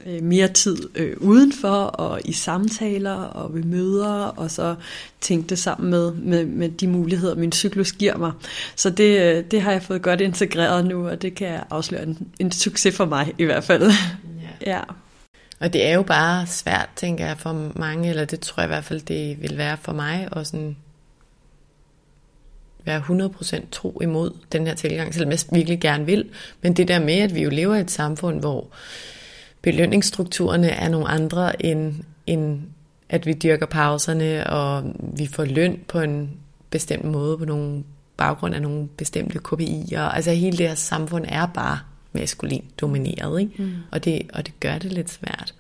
[0.06, 4.74] øh, mere tid øh, udenfor og i samtaler og ved møder, og så
[5.20, 8.32] tænke det sammen med, med, med de muligheder, min cyklus giver mig.
[8.76, 12.02] Så det, øh, det har jeg fået godt integreret nu, og det kan jeg afsløre
[12.02, 13.82] en, en succes for mig i hvert fald.
[13.82, 14.72] Ja.
[14.72, 14.80] ja.
[15.60, 18.72] Og det er jo bare svært, tænker jeg, for mange, eller det tror jeg i
[18.72, 20.76] hvert fald, det vil være for mig, og sådan
[22.84, 26.28] være 100% tro imod den her tilgang, selvom jeg virkelig gerne vil.
[26.62, 28.66] Men det der med, at vi jo lever i et samfund, hvor
[29.66, 31.94] belønningsstrukturerne er nogle andre end,
[32.26, 32.60] end
[33.08, 34.84] at vi dyrker pauserne, og
[35.16, 36.30] vi får løn på en
[36.70, 37.84] bestemt måde, på nogle
[38.16, 40.14] baggrund af nogle bestemte KPI'er.
[40.14, 41.78] Altså hele det her samfund er bare
[42.12, 43.62] maskulin domineret, ikke?
[43.62, 43.72] Mm.
[43.90, 45.54] Og, det, og det gør det lidt svært.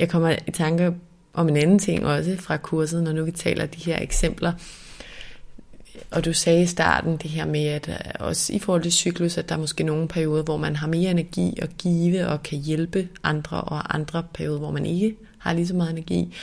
[0.00, 0.94] Jeg kommer i tanke
[1.34, 4.52] om en anden ting også fra kurset, når nu vi taler de her eksempler
[6.10, 9.38] og du sagde i starten det her med, at øh, også i forhold til cyklus,
[9.38, 12.58] at der er måske nogle perioder, hvor man har mere energi at give og kan
[12.58, 16.34] hjælpe andre, og andre perioder, hvor man ikke har lige så meget energi.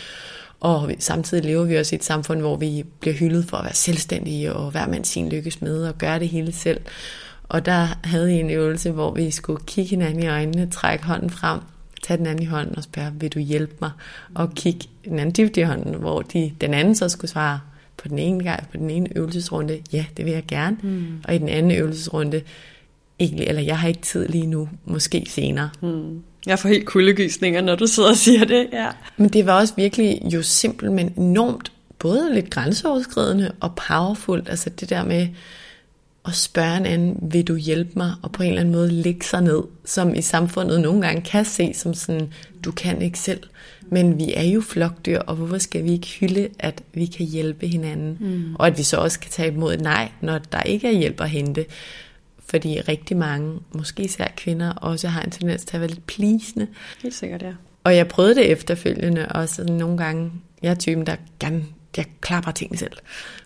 [0.60, 3.74] Og samtidig lever vi også i et samfund, hvor vi bliver hyldet for at være
[3.74, 6.82] selvstændige og hver mand sin lykkes med og gøre det hele selv.
[7.44, 11.30] Og der havde I en øvelse, hvor vi skulle kigge hinanden i øjnene, trække hånden
[11.30, 11.60] frem,
[12.04, 13.92] tage den anden i hånden og spørge, vil du hjælpe mig?
[14.36, 17.60] Og kigge den anden dybt i hånden, hvor de, den anden så skulle svare
[18.06, 20.78] på den ene gang, på den ene øvelsesrunde, ja, det vil jeg gerne.
[20.84, 21.08] Mm.
[21.24, 22.42] Og i den anden øvelsesrunde,
[23.20, 25.70] egentlig, eller jeg har ikke tid lige nu, måske senere.
[25.82, 26.24] Mm.
[26.46, 28.68] Jeg får helt kuldegysninger, når du sidder og siger det.
[28.74, 28.88] Ja.
[29.18, 34.44] Men det var også virkelig jo simpelt, men enormt både lidt grænseoverskridende og powerful.
[34.48, 35.28] Altså det der med
[36.26, 38.14] at spørge en anden, vil du hjælpe mig?
[38.22, 41.46] Og på en eller anden måde lægge sig ned, som i samfundet nogle gange kan
[41.46, 42.34] se som sådan,
[42.66, 43.44] du kan ikke selv.
[43.90, 47.68] Men vi er jo flokdyr, og hvorfor skal vi ikke hylde, at vi kan hjælpe
[47.68, 48.18] hinanden?
[48.20, 48.56] Mm.
[48.56, 51.22] Og at vi så også kan tage imod et nej, når der ikke er hjælp
[51.22, 51.66] at hente.
[52.46, 56.68] Fordi rigtig mange, måske især kvinder, også har en tendens til at være lidt plisende.
[57.04, 57.52] Helt sikkert, ja.
[57.84, 60.32] Og jeg prøvede det efterfølgende, og så nogle gange,
[60.62, 61.64] jeg er typen, der gerne,
[61.98, 62.98] jeg klarer bare tingene selv.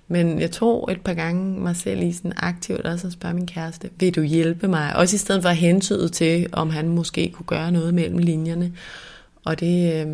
[0.08, 3.48] Men jeg tog et par gange mig selv i sådan aktivt også at spørge min
[3.48, 4.96] kæreste, vil du hjælpe mig?
[4.96, 8.72] Også i stedet for at hentyde til, om han måske kunne gøre noget mellem linjerne.
[9.50, 10.08] Og det, øh,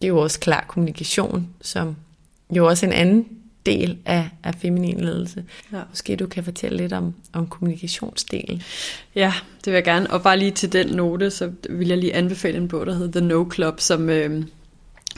[0.00, 1.96] det er jo også klar kommunikation, som
[2.50, 3.26] jo også en anden
[3.66, 5.44] del af, af feminin ledelse.
[5.72, 5.80] Ja.
[5.90, 8.62] Måske du kan fortælle lidt om, om kommunikationsdelen.
[9.14, 10.10] Ja, det vil jeg gerne.
[10.10, 13.20] Og bare lige til den note, så vil jeg lige anbefale en bog, der hedder
[13.20, 14.44] The No Club, som, øh,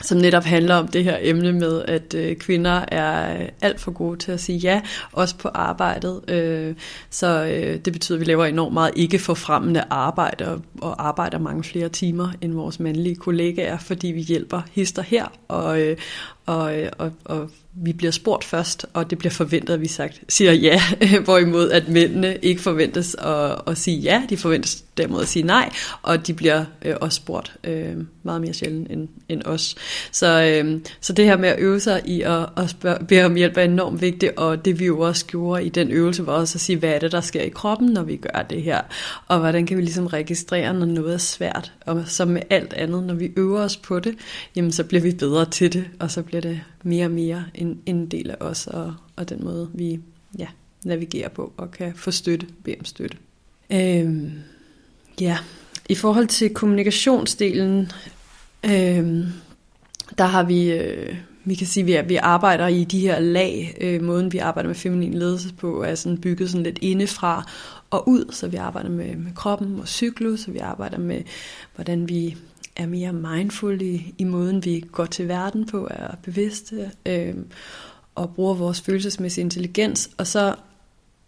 [0.01, 3.91] som netop handler om det her emne med, at øh, kvinder er øh, alt for
[3.91, 4.81] gode til at sige ja,
[5.11, 6.21] også på arbejdet.
[6.27, 6.75] Øh,
[7.09, 11.39] så øh, det betyder, at vi laver enormt meget ikke forfremmende arbejde, og, og arbejder
[11.39, 15.97] mange flere timer end vores mandlige kollegaer, fordi vi hjælper hister her, og, øh,
[16.45, 17.49] og, øh, og, og
[17.83, 20.81] vi bliver spurgt først, og det bliver forventet, at vi sagt, siger ja,
[21.25, 25.69] hvorimod at mændene ikke forventes at, at sige ja, de forventes derimod at sige nej,
[26.01, 29.75] og de bliver øh, også spurgt øh, meget mere sjældent end, end os.
[30.11, 33.35] Så, øh, så det her med at øve sig i at, at spørge, bede om
[33.35, 36.57] hjælp er enormt vigtigt, og det vi jo også gjorde i den øvelse var også
[36.57, 38.81] at sige, hvad er det, der sker i kroppen, når vi gør det her,
[39.27, 43.03] og hvordan kan vi ligesom registrere, når noget er svært, og som med alt andet,
[43.03, 44.15] når vi øver os på det,
[44.55, 47.68] jamen så bliver vi bedre til det, og så bliver det mere og mere en,
[47.85, 49.99] en del af os, og, og den måde, vi
[50.37, 50.47] ja,
[50.85, 53.17] navigerer på, og kan få støtte, bede om støtte.
[53.69, 54.31] Øhm,
[55.21, 55.37] ja,
[55.89, 57.91] i forhold til kommunikationsdelen,
[58.65, 59.25] øhm,
[60.17, 61.15] der har vi, øh,
[61.45, 63.77] vi kan sige, at vi, vi arbejder i de her lag.
[63.81, 67.51] Øh, måden, vi arbejder med feminin ledelse på, er sådan bygget sådan lidt indefra
[67.89, 68.25] og ud.
[68.31, 71.21] Så vi arbejder med, med kroppen og cyklus, så vi arbejder med,
[71.75, 72.37] hvordan vi
[72.79, 77.35] er mere mindful i, i måden, vi går til verden på, er bevidste øh,
[78.15, 80.09] og bruger vores følelsesmæssige intelligens.
[80.17, 80.55] Og så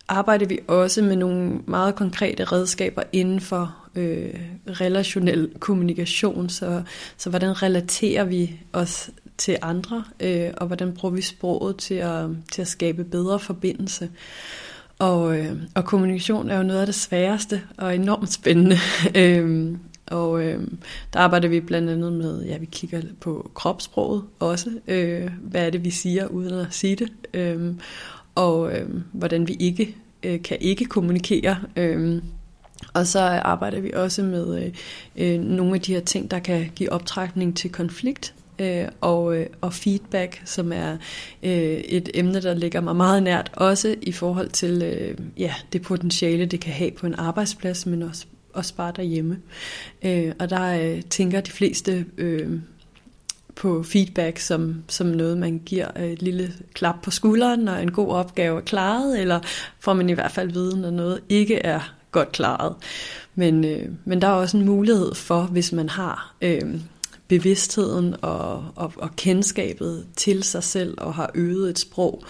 [0.08, 4.34] arbejder vi også med nogle meget konkrete redskaber inden for øh,
[4.68, 6.50] relationel kommunikation.
[6.50, 6.84] Så,
[7.18, 12.26] så hvordan relaterer vi os til andre, øh, og hvordan bruger vi sproget til at,
[12.52, 14.10] til at skabe bedre forbindelse.
[15.00, 18.78] Og, øh, og kommunikation er jo noget af det sværeste og enormt spændende.
[19.16, 19.76] øh,
[20.12, 20.68] og øh,
[21.14, 24.70] der arbejder vi blandt andet med, ja, vi kigger på kropssproget også.
[24.88, 27.10] Øh, hvad er det, vi siger uden at sige det?
[27.34, 27.74] Øh,
[28.36, 31.58] og øh, hvordan vi ikke øh, kan ikke kommunikere.
[31.76, 32.22] Øh,
[32.94, 34.74] og så arbejder vi også med øh,
[35.16, 39.46] øh, nogle af de her ting, der kan give optrækning til konflikt øh, og, øh,
[39.62, 40.98] og feedback, som er
[41.44, 45.82] øh, et emne, der ligger mig meget nært, også i forhold til øh, ja, det
[45.82, 49.38] potentiale, det kan have på en arbejdsplads, men også og spare derhjemme.
[50.06, 52.50] Øh, og der øh, tænker de fleste øh,
[53.56, 57.92] på feedback som, som noget, man giver øh, et lille klap på skulderen, når en
[57.92, 59.40] god opgave er klaret, eller
[59.80, 62.76] får man i hvert fald viden, når noget ikke er godt klaret.
[63.36, 66.80] Men, øh, men der er også en mulighed for, hvis man har øh,
[67.28, 72.24] bevidstheden og, og, og kendskabet til sig selv og har øvet et sprog,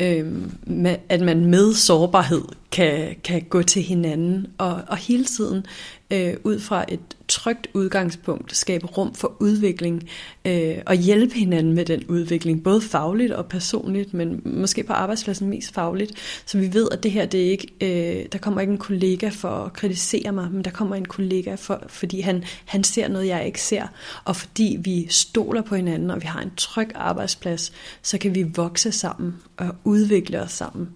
[0.00, 0.26] øh,
[0.62, 5.66] med, at man med sårbarhed kan, kan gå til hinanden og, og hele tiden
[6.10, 10.08] øh, ud fra et trygt udgangspunkt skabe rum for udvikling
[10.44, 15.48] øh, og hjælpe hinanden med den udvikling, både fagligt og personligt, men måske på arbejdspladsen
[15.48, 16.42] mest fagligt.
[16.46, 19.28] Så vi ved, at det her, det er ikke, øh, der kommer ikke en kollega
[19.28, 23.26] for at kritisere mig, men der kommer en kollega, for, fordi han, han ser noget,
[23.26, 23.86] jeg ikke ser,
[24.24, 28.42] og fordi vi stoler på hinanden, og vi har en tryg arbejdsplads, så kan vi
[28.42, 30.88] vokse sammen og udvikle os sammen.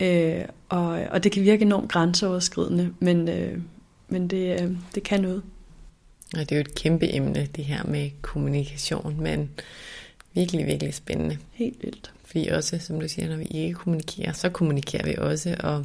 [0.00, 3.58] Øh, og, og det kan virke enormt grænseoverskridende, men, øh,
[4.08, 5.42] men det, øh, det kan noget.
[6.34, 9.50] Og det er jo et kæmpe emne, det her med kommunikation, men
[10.34, 11.38] virkelig, virkelig spændende.
[11.52, 12.12] Helt vildt.
[12.24, 15.84] Fordi også, som du siger, når vi ikke kommunikerer, så kommunikerer vi også, og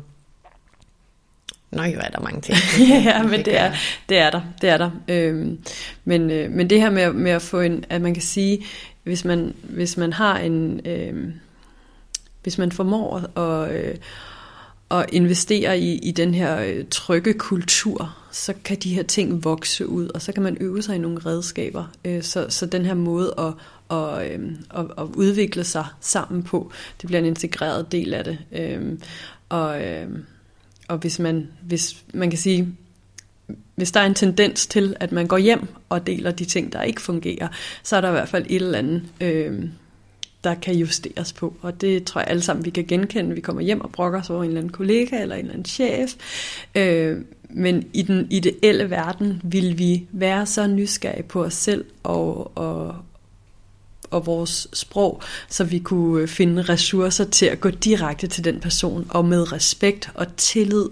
[1.71, 2.57] Nå jo, er der mange ting.
[3.05, 3.73] ja, men det er,
[4.09, 4.41] det er der.
[4.61, 4.91] Det er der.
[5.07, 5.59] Øhm,
[6.05, 8.65] men, øh, men det her med, med at få en, at man kan sige,
[9.03, 11.33] hvis man, hvis man har en, øh,
[12.43, 13.95] hvis man formår at, øh,
[14.91, 19.87] at investere i, i den her øh, trygge kultur, så kan de her ting vokse
[19.87, 21.85] ud, og så kan man øve sig i nogle redskaber.
[22.05, 23.53] Øh, så, så den her måde at,
[23.89, 26.71] og, øh, at, at udvikle sig sammen på,
[27.01, 28.37] det bliver en integreret del af det.
[28.51, 28.99] Øh,
[29.49, 30.07] og, øh,
[30.87, 32.75] og hvis man, hvis man kan sige,
[33.75, 36.81] hvis der er en tendens til, at man går hjem og deler de ting, der
[36.81, 37.47] ikke fungerer,
[37.83, 39.63] så er der i hvert fald et eller andet, øh,
[40.43, 41.53] der kan justeres på.
[41.61, 43.35] Og det tror jeg alle sammen, vi kan genkende.
[43.35, 45.65] Vi kommer hjem og brokker os over en eller anden kollega eller en eller anden
[45.65, 46.15] chef.
[46.75, 47.17] Øh,
[47.49, 52.95] men i den ideelle verden vil vi være så nysgerrige på os selv og, og,
[54.09, 59.07] og vores sprog, så vi kunne finde ressourcer til at gå direkte til den person,
[59.09, 60.85] og med respekt og tillid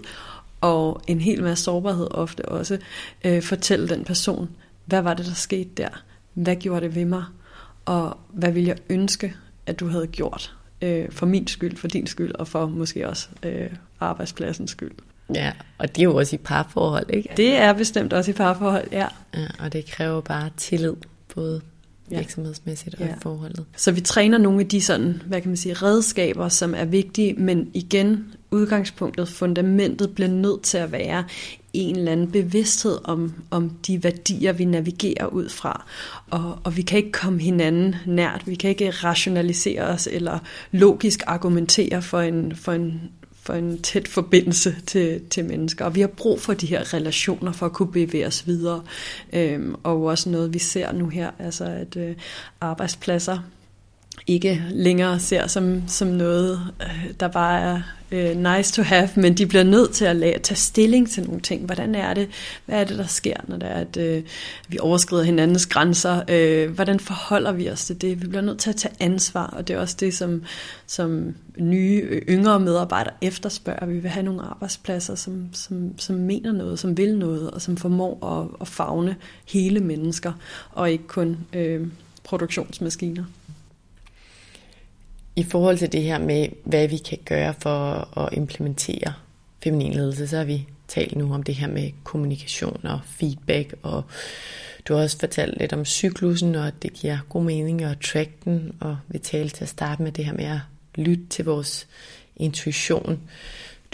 [0.60, 2.78] og en hel masse sårbarhed ofte også,
[3.24, 4.48] øh, fortælle den person,
[4.84, 6.02] hvad var det, der skete der?
[6.34, 7.24] Hvad gjorde det ved mig?
[7.88, 9.34] Og hvad ville jeg ønske,
[9.66, 10.56] at du havde gjort?
[10.82, 13.70] Øh, for min skyld, for din skyld, og for måske også øh,
[14.00, 14.92] arbejdspladsens skyld.
[15.34, 17.28] Ja, og det er jo også i parforhold, ikke?
[17.36, 19.06] Det er bestemt også i parforhold, ja.
[19.34, 20.94] ja og det kræver bare tillid,
[21.34, 21.60] både
[22.08, 23.14] virksomhedsmæssigt og ja.
[23.20, 23.64] forholdet.
[23.76, 27.34] Så vi træner nogle af de sådan, hvad kan man sige, redskaber, som er vigtige,
[27.34, 31.24] men igen, udgangspunktet, fundamentet bliver nødt til at være
[31.78, 35.84] en eller anden bevidsthed om, om de værdier, vi navigerer ud fra.
[36.30, 40.38] Og, og vi kan ikke komme hinanden nært, vi kan ikke rationalisere os eller
[40.72, 43.00] logisk argumentere for en, for en
[43.42, 45.84] for en tæt forbindelse til, til mennesker.
[45.84, 48.82] Og vi har brug for de her relationer for at kunne bevæge os videre.
[49.32, 52.14] Øhm, og også noget, vi ser nu her, altså at øh,
[52.60, 53.38] arbejdspladser
[54.26, 59.34] ikke længere ser som, som noget, øh, der bare er øh, nice to have, men
[59.34, 61.64] de bliver nødt til at lade, tage stilling til nogle ting.
[61.64, 62.28] Hvordan er det?
[62.66, 64.22] Hvad er det, der sker, når det er, at øh,
[64.68, 66.22] vi overskrider hinandens grænser?
[66.28, 68.22] Øh, hvordan forholder vi os til det?
[68.22, 70.42] Vi bliver nødt til at tage ansvar, og det er også det, som,
[70.86, 73.86] som nye, yngre medarbejdere efterspørger.
[73.86, 77.76] Vi vil have nogle arbejdspladser, som, som, som mener noget, som vil noget, og som
[77.76, 79.16] formår at, at fagne
[79.48, 80.32] hele mennesker,
[80.72, 81.86] og ikke kun øh,
[82.24, 83.24] produktionsmaskiner.
[85.38, 89.12] I forhold til det her med, hvad vi kan gøre for at implementere
[89.64, 94.02] feminin ledelse, så har vi talt nu om det her med kommunikation og feedback, og
[94.88, 98.30] du har også fortalt lidt om cyklusen, og at det giver god mening at track
[98.44, 100.58] den, og vi talte til at starte med det her med at
[100.94, 101.88] lytte til vores
[102.36, 103.20] intuition.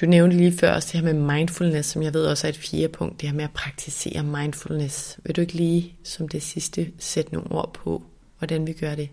[0.01, 2.57] Du nævnte lige før også det her med mindfulness, som jeg ved også er et
[2.57, 5.19] fjerde punkt, det her med at praktisere mindfulness.
[5.25, 8.03] Vil du ikke lige som det sidste sætte nogle ord på,
[8.39, 9.09] hvordan vi gør det?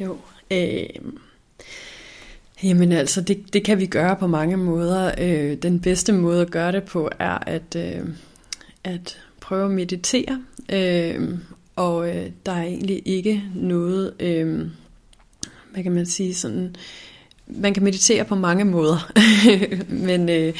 [0.00, 0.18] Jo,
[0.52, 1.12] Øh,
[2.62, 5.12] jamen altså, det, det kan vi gøre på mange måder.
[5.18, 8.08] Øh, den bedste måde at gøre det på er at, øh,
[8.84, 10.44] at prøve at meditere.
[10.72, 11.38] Øh,
[11.76, 14.66] og øh, der er egentlig ikke noget, øh,
[15.72, 16.76] hvad kan man sige, sådan...
[17.52, 19.12] Man kan meditere på mange måder,
[20.06, 20.54] men, øh,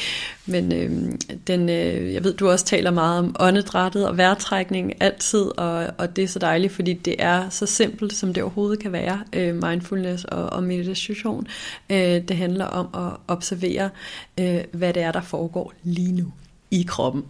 [0.45, 1.11] men øh,
[1.47, 6.15] den, øh, jeg ved, du også taler meget om åndedrættet og vejrtrækning altid, og, og
[6.15, 9.55] det er så dejligt, fordi det er så simpelt, som det overhovedet kan være, øh,
[9.55, 11.47] mindfulness og, og meditation.
[11.89, 13.89] Øh, det handler om at observere,
[14.39, 16.31] øh, hvad det er, der foregår lige nu
[16.71, 17.23] i kroppen.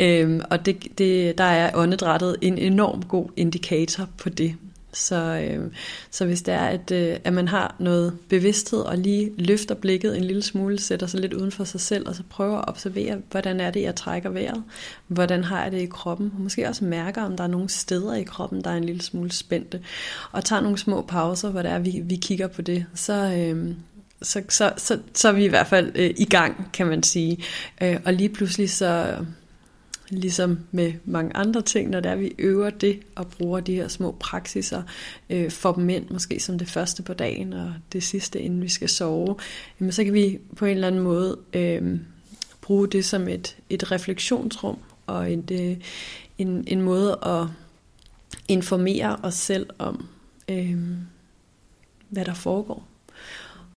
[0.00, 4.54] Øhm, og det, det, der er åndedrættet en enorm god indikator på det.
[4.94, 5.70] Så, øh,
[6.10, 10.16] så hvis det er, at, øh, at man har noget bevidsthed og lige løfter blikket
[10.16, 13.18] en lille smule, sætter sig lidt uden for sig selv, og så prøver at observere,
[13.30, 14.62] hvordan er det, jeg trækker vejret?
[15.06, 16.32] Hvordan har jeg det i kroppen?
[16.34, 19.02] Og måske også mærker, om der er nogle steder i kroppen, der er en lille
[19.02, 19.80] smule spændte.
[20.32, 22.86] Og tager nogle små pauser, hvor det er, vi, vi kigger på det.
[22.94, 23.74] Så, øh,
[24.22, 27.38] så, så, så, så er vi i hvert fald øh, i gang, kan man sige.
[27.82, 29.16] Øh, og lige pludselig så
[30.18, 33.88] ligesom med mange andre ting, når det er, vi øver det og bruger de her
[33.88, 34.82] små praksiser
[35.30, 38.68] øh, for dem ind, måske som det første på dagen og det sidste, inden vi
[38.68, 39.36] skal sove,
[39.80, 41.98] jamen, så kan vi på en eller anden måde øh,
[42.60, 45.76] bruge det som et, et refleksionsrum og et, øh,
[46.38, 47.46] en, en måde at
[48.48, 50.06] informere os selv om,
[50.48, 50.78] øh,
[52.08, 52.88] hvad der foregår.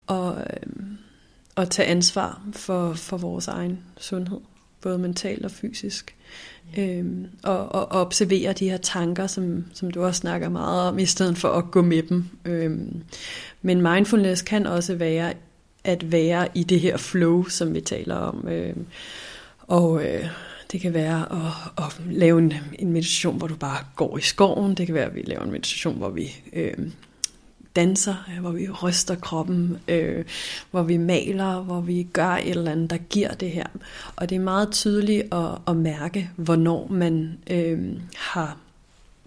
[0.08, 0.84] Og, øh,
[1.56, 4.40] og tage ansvar for, for vores egen sundhed
[4.86, 6.16] både mentalt og fysisk.
[6.78, 6.88] Ja.
[6.88, 11.00] Øhm, og, og, og observere de her tanker, som, som du også snakker meget om,
[11.00, 12.26] i stedet for at gå med dem.
[12.46, 13.04] Øhm,
[13.62, 15.34] men mindfulness kan også være
[15.84, 18.48] at være i det her flow, som vi taler om.
[18.48, 18.86] Øhm,
[19.62, 20.26] og øh,
[20.72, 24.76] det kan være at, at lave en, en meditation, hvor du bare går i skoven.
[24.76, 26.74] Det kan være, at vi laver en meditation, hvor vi øh,
[27.76, 30.26] danser, øh, hvor vi ryster kroppen, øh,
[30.72, 33.66] hvor vi maler, hvor vi gør et eller andet, der giver det her.
[34.16, 37.80] Og det er meget tydeligt at, at mærke, hvornår man øh,
[38.16, 38.58] har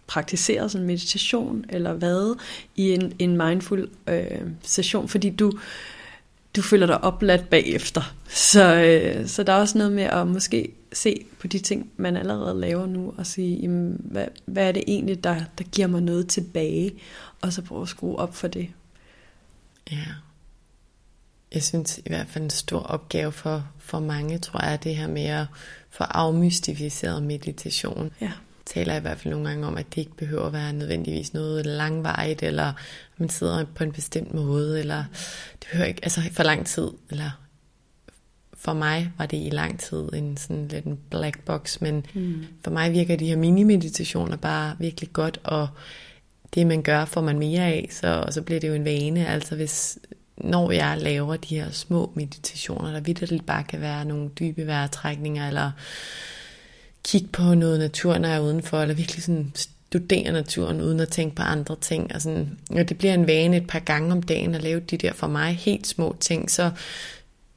[0.07, 2.37] praktiseret sådan meditation eller hvad
[2.77, 5.53] i en, en mindful øh, session, fordi du
[6.57, 8.15] du føler dig opladt bagefter.
[8.29, 12.17] Så, øh, så der er også noget med at måske se på de ting, man
[12.17, 16.03] allerede laver nu, og sige, jamen, hvad, hvad er det egentlig, der, der giver mig
[16.03, 16.95] noget tilbage,
[17.41, 18.69] og så prøve at skrue op for det.
[19.91, 20.05] Ja.
[21.55, 24.97] Jeg synes i hvert fald en stor opgave for, for mange, tror jeg, er det
[24.97, 25.47] her med at
[25.91, 28.11] få afmystificeret meditation.
[28.21, 28.33] Ja
[28.69, 31.67] taler i hvert fald nogle gange om, at det ikke behøver at være nødvendigvis noget
[31.67, 32.73] langvejt, eller
[33.17, 35.05] man sidder på en bestemt måde, eller
[35.53, 37.31] det behøver ikke, altså for lang tid, eller
[38.55, 42.45] for mig var det i lang tid en sådan lidt en black box, men mm.
[42.65, 45.69] for mig virker de her mini-meditationer bare virkelig godt, og
[46.55, 49.27] det man gør, får man mere af, så, og så bliver det jo en vane,
[49.27, 49.99] altså hvis,
[50.37, 55.49] når jeg laver de her små meditationer, der vidderligt bare kan være nogle dybe vejrtrækninger,
[55.49, 55.71] eller
[57.09, 61.09] kigge på noget natur, når jeg er udenfor, eller virkelig sådan studere naturen, uden at
[61.09, 62.15] tænke på andre ting.
[62.15, 64.97] Og, sådan, og det bliver en vane et par gange om dagen at lave de
[64.97, 66.71] der for mig helt små ting, så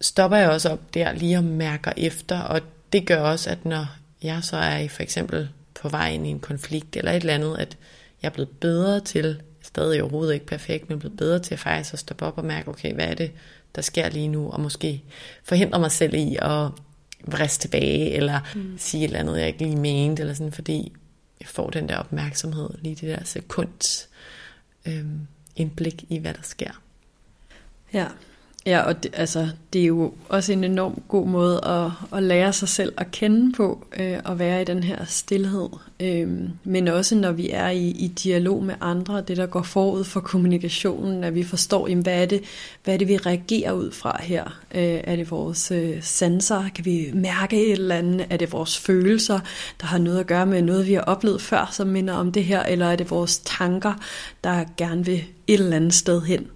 [0.01, 2.61] stopper jeg også op der lige og mærker efter, og
[2.93, 3.87] det gør også, at når
[4.23, 5.49] jeg så er i for eksempel
[5.81, 7.77] på vej ind i en konflikt eller et eller andet, at
[8.21, 11.93] jeg er blevet bedre til, stadig overhovedet ikke perfekt, men blevet bedre til at faktisk
[11.93, 13.31] at stoppe op og mærke, okay, hvad er det,
[13.75, 15.03] der sker lige nu, og måske
[15.43, 16.67] forhindre mig selv i at
[17.27, 18.77] vriste tilbage, eller mm.
[18.77, 20.93] sige et eller andet, jeg ikke lige mente, eller sådan, fordi
[21.39, 24.07] jeg får den der opmærksomhed, lige det der sekund
[24.85, 26.81] øhm, indblik i, hvad der sker.
[27.93, 28.07] Ja,
[28.65, 32.53] Ja, og det, altså, det er jo også en enorm god måde at, at lære
[32.53, 35.69] sig selv at kende på, øh, at være i den her stillhed.
[35.99, 36.29] Øh,
[36.63, 40.19] men også når vi er i, i dialog med andre, det der går forud for
[40.19, 42.43] kommunikationen, at vi forstår, jamen, hvad, er det,
[42.83, 44.43] hvad er det, vi reagerer ud fra her?
[44.75, 46.63] Øh, er det vores øh, sanser?
[46.75, 48.27] Kan vi mærke et eller andet?
[48.29, 49.39] Er det vores følelser,
[49.81, 52.43] der har noget at gøre med noget, vi har oplevet før, som minder om det
[52.43, 52.63] her?
[52.63, 53.93] Eller er det vores tanker,
[54.43, 56.47] der gerne vil et eller andet sted hen?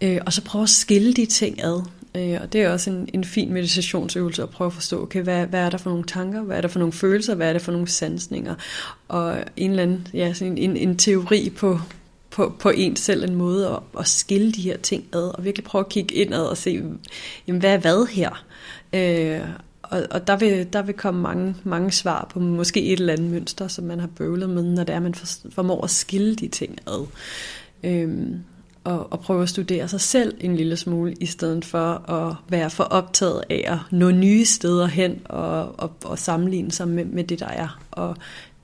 [0.00, 1.82] Øh, og så prøve at skille de ting ad.
[2.14, 5.46] Øh, og det er også en, en fin meditationsøvelse at prøve at forstå, okay, hvad,
[5.46, 7.60] hvad er der for nogle tanker, hvad er der for nogle følelser, hvad er der
[7.60, 8.54] for nogle sansninger,
[9.08, 11.80] og en eller anden, ja, sådan en, en teori på,
[12.30, 15.64] på, på en selv en måde at, at skille de her ting ad, og virkelig
[15.64, 16.82] prøve at kigge indad og se,
[17.46, 18.44] jamen, hvad er hvad her?
[18.92, 19.40] Øh,
[19.88, 23.30] og, og der, vil, der vil komme mange, mange svar på måske et eller andet
[23.30, 25.14] mønster, som man har bøvlet med, når det er, man
[25.50, 27.06] formår at skille de ting ad.
[27.84, 28.40] Øhm,
[28.84, 32.70] og, og prøve at studere sig selv en lille smule, i stedet for at være
[32.70, 37.24] for optaget af at nå nye steder hen og, og, og sammenligne sig med, med
[37.24, 37.80] det, der er.
[37.90, 38.16] Og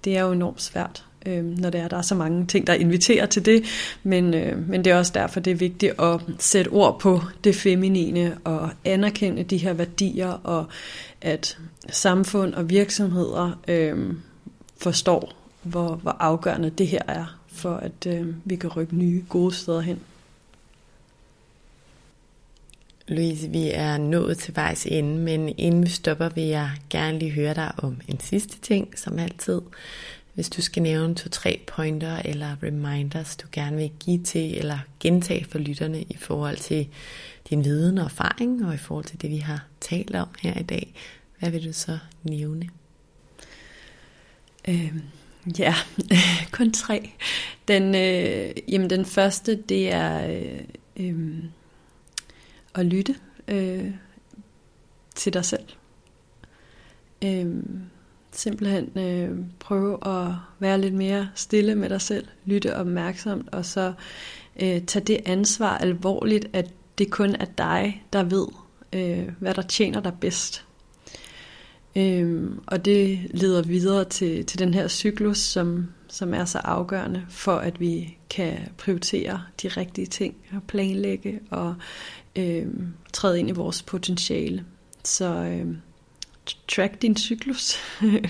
[0.05, 2.75] det er jo enormt svært, øh, når det er, der er så mange ting, der
[2.75, 3.65] inviterer til det.
[4.03, 7.57] Men, øh, men det er også derfor, det er vigtigt at sætte ord på det
[7.57, 10.67] feminine og anerkende de her værdier, og
[11.21, 11.59] at
[11.89, 14.15] samfund og virksomheder øh,
[14.77, 19.55] forstår, hvor, hvor afgørende det her er for at øh, vi kan rykke nye gode
[19.55, 20.01] steder hen.
[23.09, 27.31] Louise, vi er nået til vejs ende, men inden vi stopper, vil jeg gerne lige
[27.31, 29.61] høre dig om en sidste ting, som altid.
[30.35, 35.45] Hvis du skal nævne to-tre pointer eller reminders, du gerne vil give til eller gentage
[35.45, 36.89] for lytterne i forhold til
[37.51, 40.63] din viden og erfaring, og i forhold til det, vi har talt om her i
[40.63, 40.95] dag,
[41.39, 42.69] hvad vil du så nævne?
[44.69, 45.03] Øhm,
[45.59, 45.75] ja,
[46.53, 47.11] kun tre.
[47.69, 50.29] Den, øh, jamen den første, det er...
[50.29, 50.61] Øh,
[50.97, 51.45] øh,
[52.75, 53.17] at lytte
[53.49, 53.91] øh,
[55.15, 55.69] til dig selv.
[57.25, 57.63] Øh,
[58.37, 63.93] simpelthen øh, prøve at være lidt mere stille med dig selv, lytte opmærksomt, og så
[64.63, 68.47] øh, tage det ansvar alvorligt, at det kun er dig, der ved,
[68.93, 70.65] øh, hvad der tjener dig bedst.
[71.97, 77.27] Øhm, og det leder videre til, til den her cyklus, som, som er så afgørende
[77.29, 81.75] for, at vi kan prioritere de rigtige ting og planlægge og
[82.37, 82.67] øh,
[83.13, 84.65] træde ind i vores potentiale.
[85.05, 85.67] Så øh,
[86.69, 87.77] track din cyklus.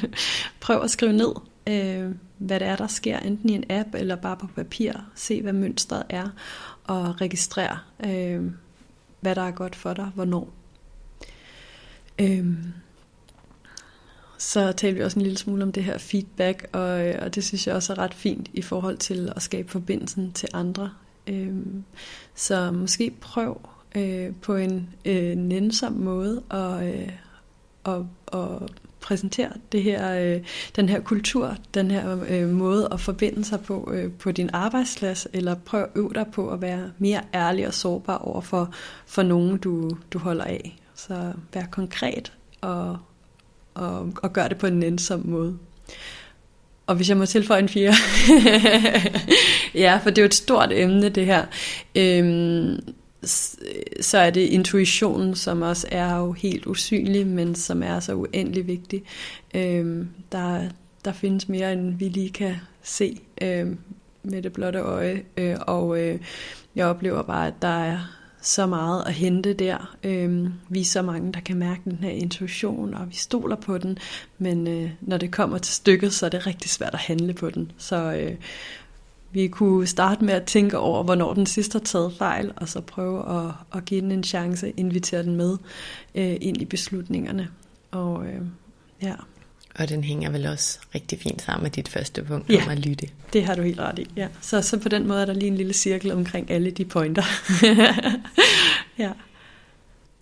[0.60, 1.34] Prøv at skrive ned,
[1.66, 4.92] øh, hvad det er, der sker, enten i en app eller bare på papir.
[5.14, 6.28] Se, hvad mønstret er,
[6.84, 8.42] og registrer, øh,
[9.20, 10.52] hvad der er godt for dig, hvornår.
[12.18, 12.46] Øh,
[14.38, 17.44] så talte vi også en lille smule om det her feedback, og, øh, og det
[17.44, 20.90] synes jeg også er ret fint i forhold til at skabe forbindelsen til andre.
[21.26, 21.56] Øh,
[22.34, 23.60] så måske prøv
[23.94, 27.12] øh, på en øh, nænsom måde at, øh,
[27.84, 28.68] og, og
[29.04, 30.40] præsentere det her, øh,
[30.76, 35.26] den her kultur, den her øh, måde at forbinde sig på øh, på din arbejdsplads,
[35.32, 38.74] eller prøv at øve dig på at være mere ærlig og sårbar over for,
[39.06, 40.78] for nogen, du, du holder af.
[40.94, 42.98] Så vær konkret og,
[43.74, 45.58] og, og gør det på en nænsom måde.
[46.86, 47.94] Og hvis jeg må tilføje en fire.
[49.84, 51.46] ja, for det er jo et stort emne, det her.
[51.94, 52.80] Øhm,
[54.00, 58.66] så er det intuitionen, som også er jo helt usynlig, men som er så uendelig
[58.66, 59.02] vigtig.
[59.54, 60.68] Øhm, der,
[61.04, 63.78] der findes mere, end vi lige kan se øhm,
[64.22, 65.22] med det blotte øje.
[65.36, 66.18] Øh, og øh,
[66.74, 67.98] jeg oplever bare, at der er
[68.44, 69.96] så meget at hente der.
[70.02, 73.78] Øhm, vi er så mange, der kan mærke den her intuition, og vi stoler på
[73.78, 73.98] den,
[74.38, 77.50] men øh, når det kommer til stykket, så er det rigtig svært at handle på
[77.50, 77.72] den.
[77.78, 78.34] Så øh,
[79.34, 82.80] vi kunne starte med at tænke over, hvornår den sidste har taget fejl, og så
[82.80, 85.56] prøve at, at give den en chance, invitere den med
[86.14, 87.48] øh, ind i beslutningerne.
[87.90, 88.40] Og øh,
[89.02, 89.14] ja.
[89.78, 92.86] Og den hænger vel også rigtig fint sammen med dit første punkt ja, om at
[92.86, 93.08] lytte.
[93.32, 94.06] det har du helt ret i.
[94.16, 94.28] Ja.
[94.40, 97.24] Så, så på den måde er der lige en lille cirkel omkring alle de pointer.
[99.04, 99.10] ja.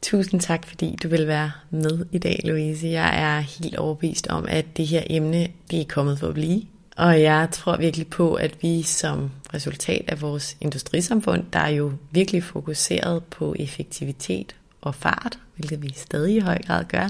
[0.03, 2.87] Tusind tak, fordi du vil være med i dag, Louise.
[2.87, 6.63] Jeg er helt overbevist om, at det her emne det er kommet for at blive.
[6.97, 11.93] Og jeg tror virkelig på, at vi som resultat af vores industrisamfund, der er jo
[12.11, 17.05] virkelig fokuseret på effektivitet og fart, hvilket vi stadig i høj grad gør,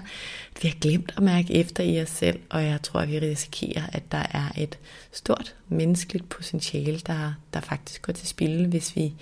[0.55, 3.19] at vi har glemt at mærke efter i os selv, og jeg tror, at vi
[3.19, 4.79] risikerer, at der er et
[5.13, 9.13] stort menneskeligt potentiale, der, der faktisk går til spil, hvis vi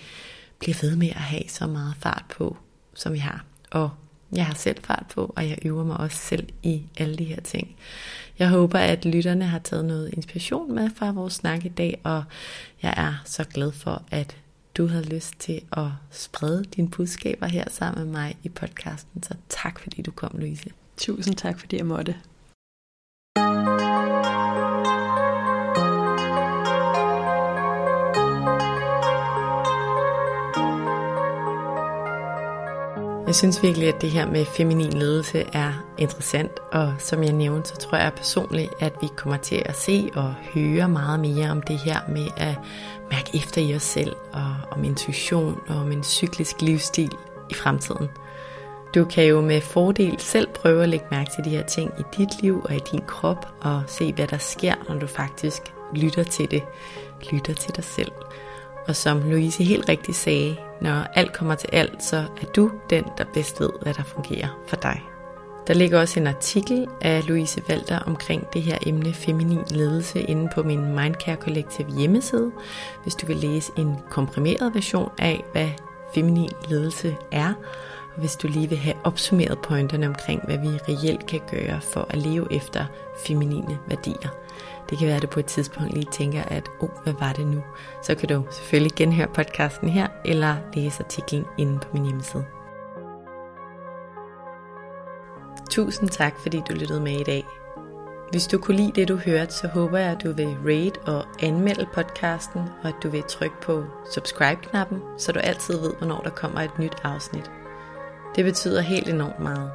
[0.59, 2.57] bliver ved med at have så meget fart på,
[2.95, 3.45] som vi har.
[3.71, 3.91] Og
[4.33, 7.41] jeg har selv fart på, og jeg øver mig også selv i alle de her
[7.41, 7.77] ting.
[8.39, 12.25] Jeg håber, at lytterne har taget noget inspiration med fra vores snak i dag, og
[12.83, 14.37] jeg er så glad for, at
[14.77, 19.23] du havde lyst til at sprede dine budskaber her sammen med mig i podcasten.
[19.23, 20.71] Så tak fordi du kom, Louise.
[20.97, 22.15] Tusind tak fordi jeg måtte.
[33.31, 37.69] Jeg synes virkelig, at det her med feminin ledelse er interessant, og som jeg nævnte,
[37.69, 41.63] så tror jeg personligt, at vi kommer til at se og høre meget mere om
[41.63, 42.55] det her med at
[43.11, 47.13] mærke efter i os selv, og om intuition og om en cyklisk livsstil
[47.51, 48.09] i fremtiden.
[48.95, 52.03] Du kan jo med fordel selv prøve at lægge mærke til de her ting i
[52.17, 55.63] dit liv og i din krop, og se hvad der sker, når du faktisk
[55.95, 56.63] lytter til det,
[57.33, 58.13] lytter til dig selv.
[58.91, 63.05] Og som Louise helt rigtigt sagde, når alt kommer til alt, så er du den,
[63.19, 65.03] der bedst ved, hvad der fungerer for dig.
[65.67, 70.49] Der ligger også en artikel af Louise Walter omkring det her emne feminin ledelse inde
[70.55, 72.51] på min Mindcare Collective hjemmeside,
[73.03, 75.69] hvis du vil læse en komprimeret version af, hvad
[76.15, 77.53] feminin ledelse er,
[78.21, 82.19] hvis du lige vil have opsummeret pointerne omkring, hvad vi reelt kan gøre for at
[82.19, 82.85] leve efter
[83.27, 84.31] feminine værdier.
[84.91, 87.47] Det kan være, at du på et tidspunkt lige tænker, at oh, hvad var det
[87.47, 87.63] nu?
[88.03, 92.45] Så kan du selvfølgelig genhøre podcasten her, eller læse artiklen inde på min hjemmeside.
[95.71, 97.47] Tusind tak, fordi du lyttede med i dag.
[98.31, 101.25] Hvis du kunne lide det, du hørte, så håber jeg, at du vil rate og
[101.43, 106.31] anmelde podcasten, og at du vil trykke på subscribe-knappen, så du altid ved, hvornår der
[106.31, 107.51] kommer et nyt afsnit.
[108.37, 109.71] Det betyder helt enormt meget.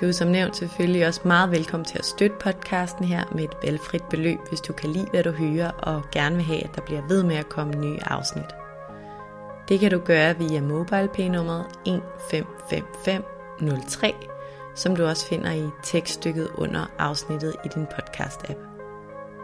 [0.00, 3.56] Du er som nævnt selvfølgelig også meget velkommen til at støtte podcasten her med et
[3.62, 6.80] valgfrit beløb, hvis du kan lide, hvad du hører, og gerne vil have, at der
[6.80, 8.54] bliver ved med at komme nye afsnit.
[9.68, 14.14] Det kan du gøre via MobilePay-nummeret 155503,
[14.74, 18.73] som du også finder i tekststykket under afsnittet i din podcast-app.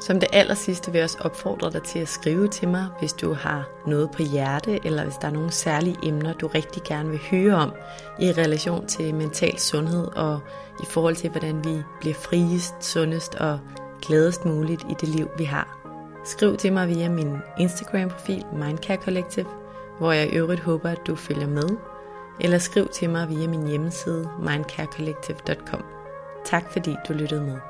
[0.01, 3.13] Som det aller sidste vil jeg også opfordre dig til at skrive til mig, hvis
[3.13, 7.11] du har noget på hjerte, eller hvis der er nogle særlige emner, du rigtig gerne
[7.11, 7.73] vil høre om
[8.21, 10.41] i relation til mental sundhed og
[10.83, 13.61] i forhold til, hvordan vi bliver friest, sundest og
[14.03, 15.77] gladest muligt i det liv, vi har.
[16.25, 19.47] Skriv til mig via min Instagram-profil Mindcare Collective,
[19.99, 21.69] hvor jeg i øvrigt håber, at du følger med,
[22.41, 25.85] eller skriv til mig via min hjemmeside mindcarecollective.com.
[26.45, 27.70] Tak fordi du lyttede med.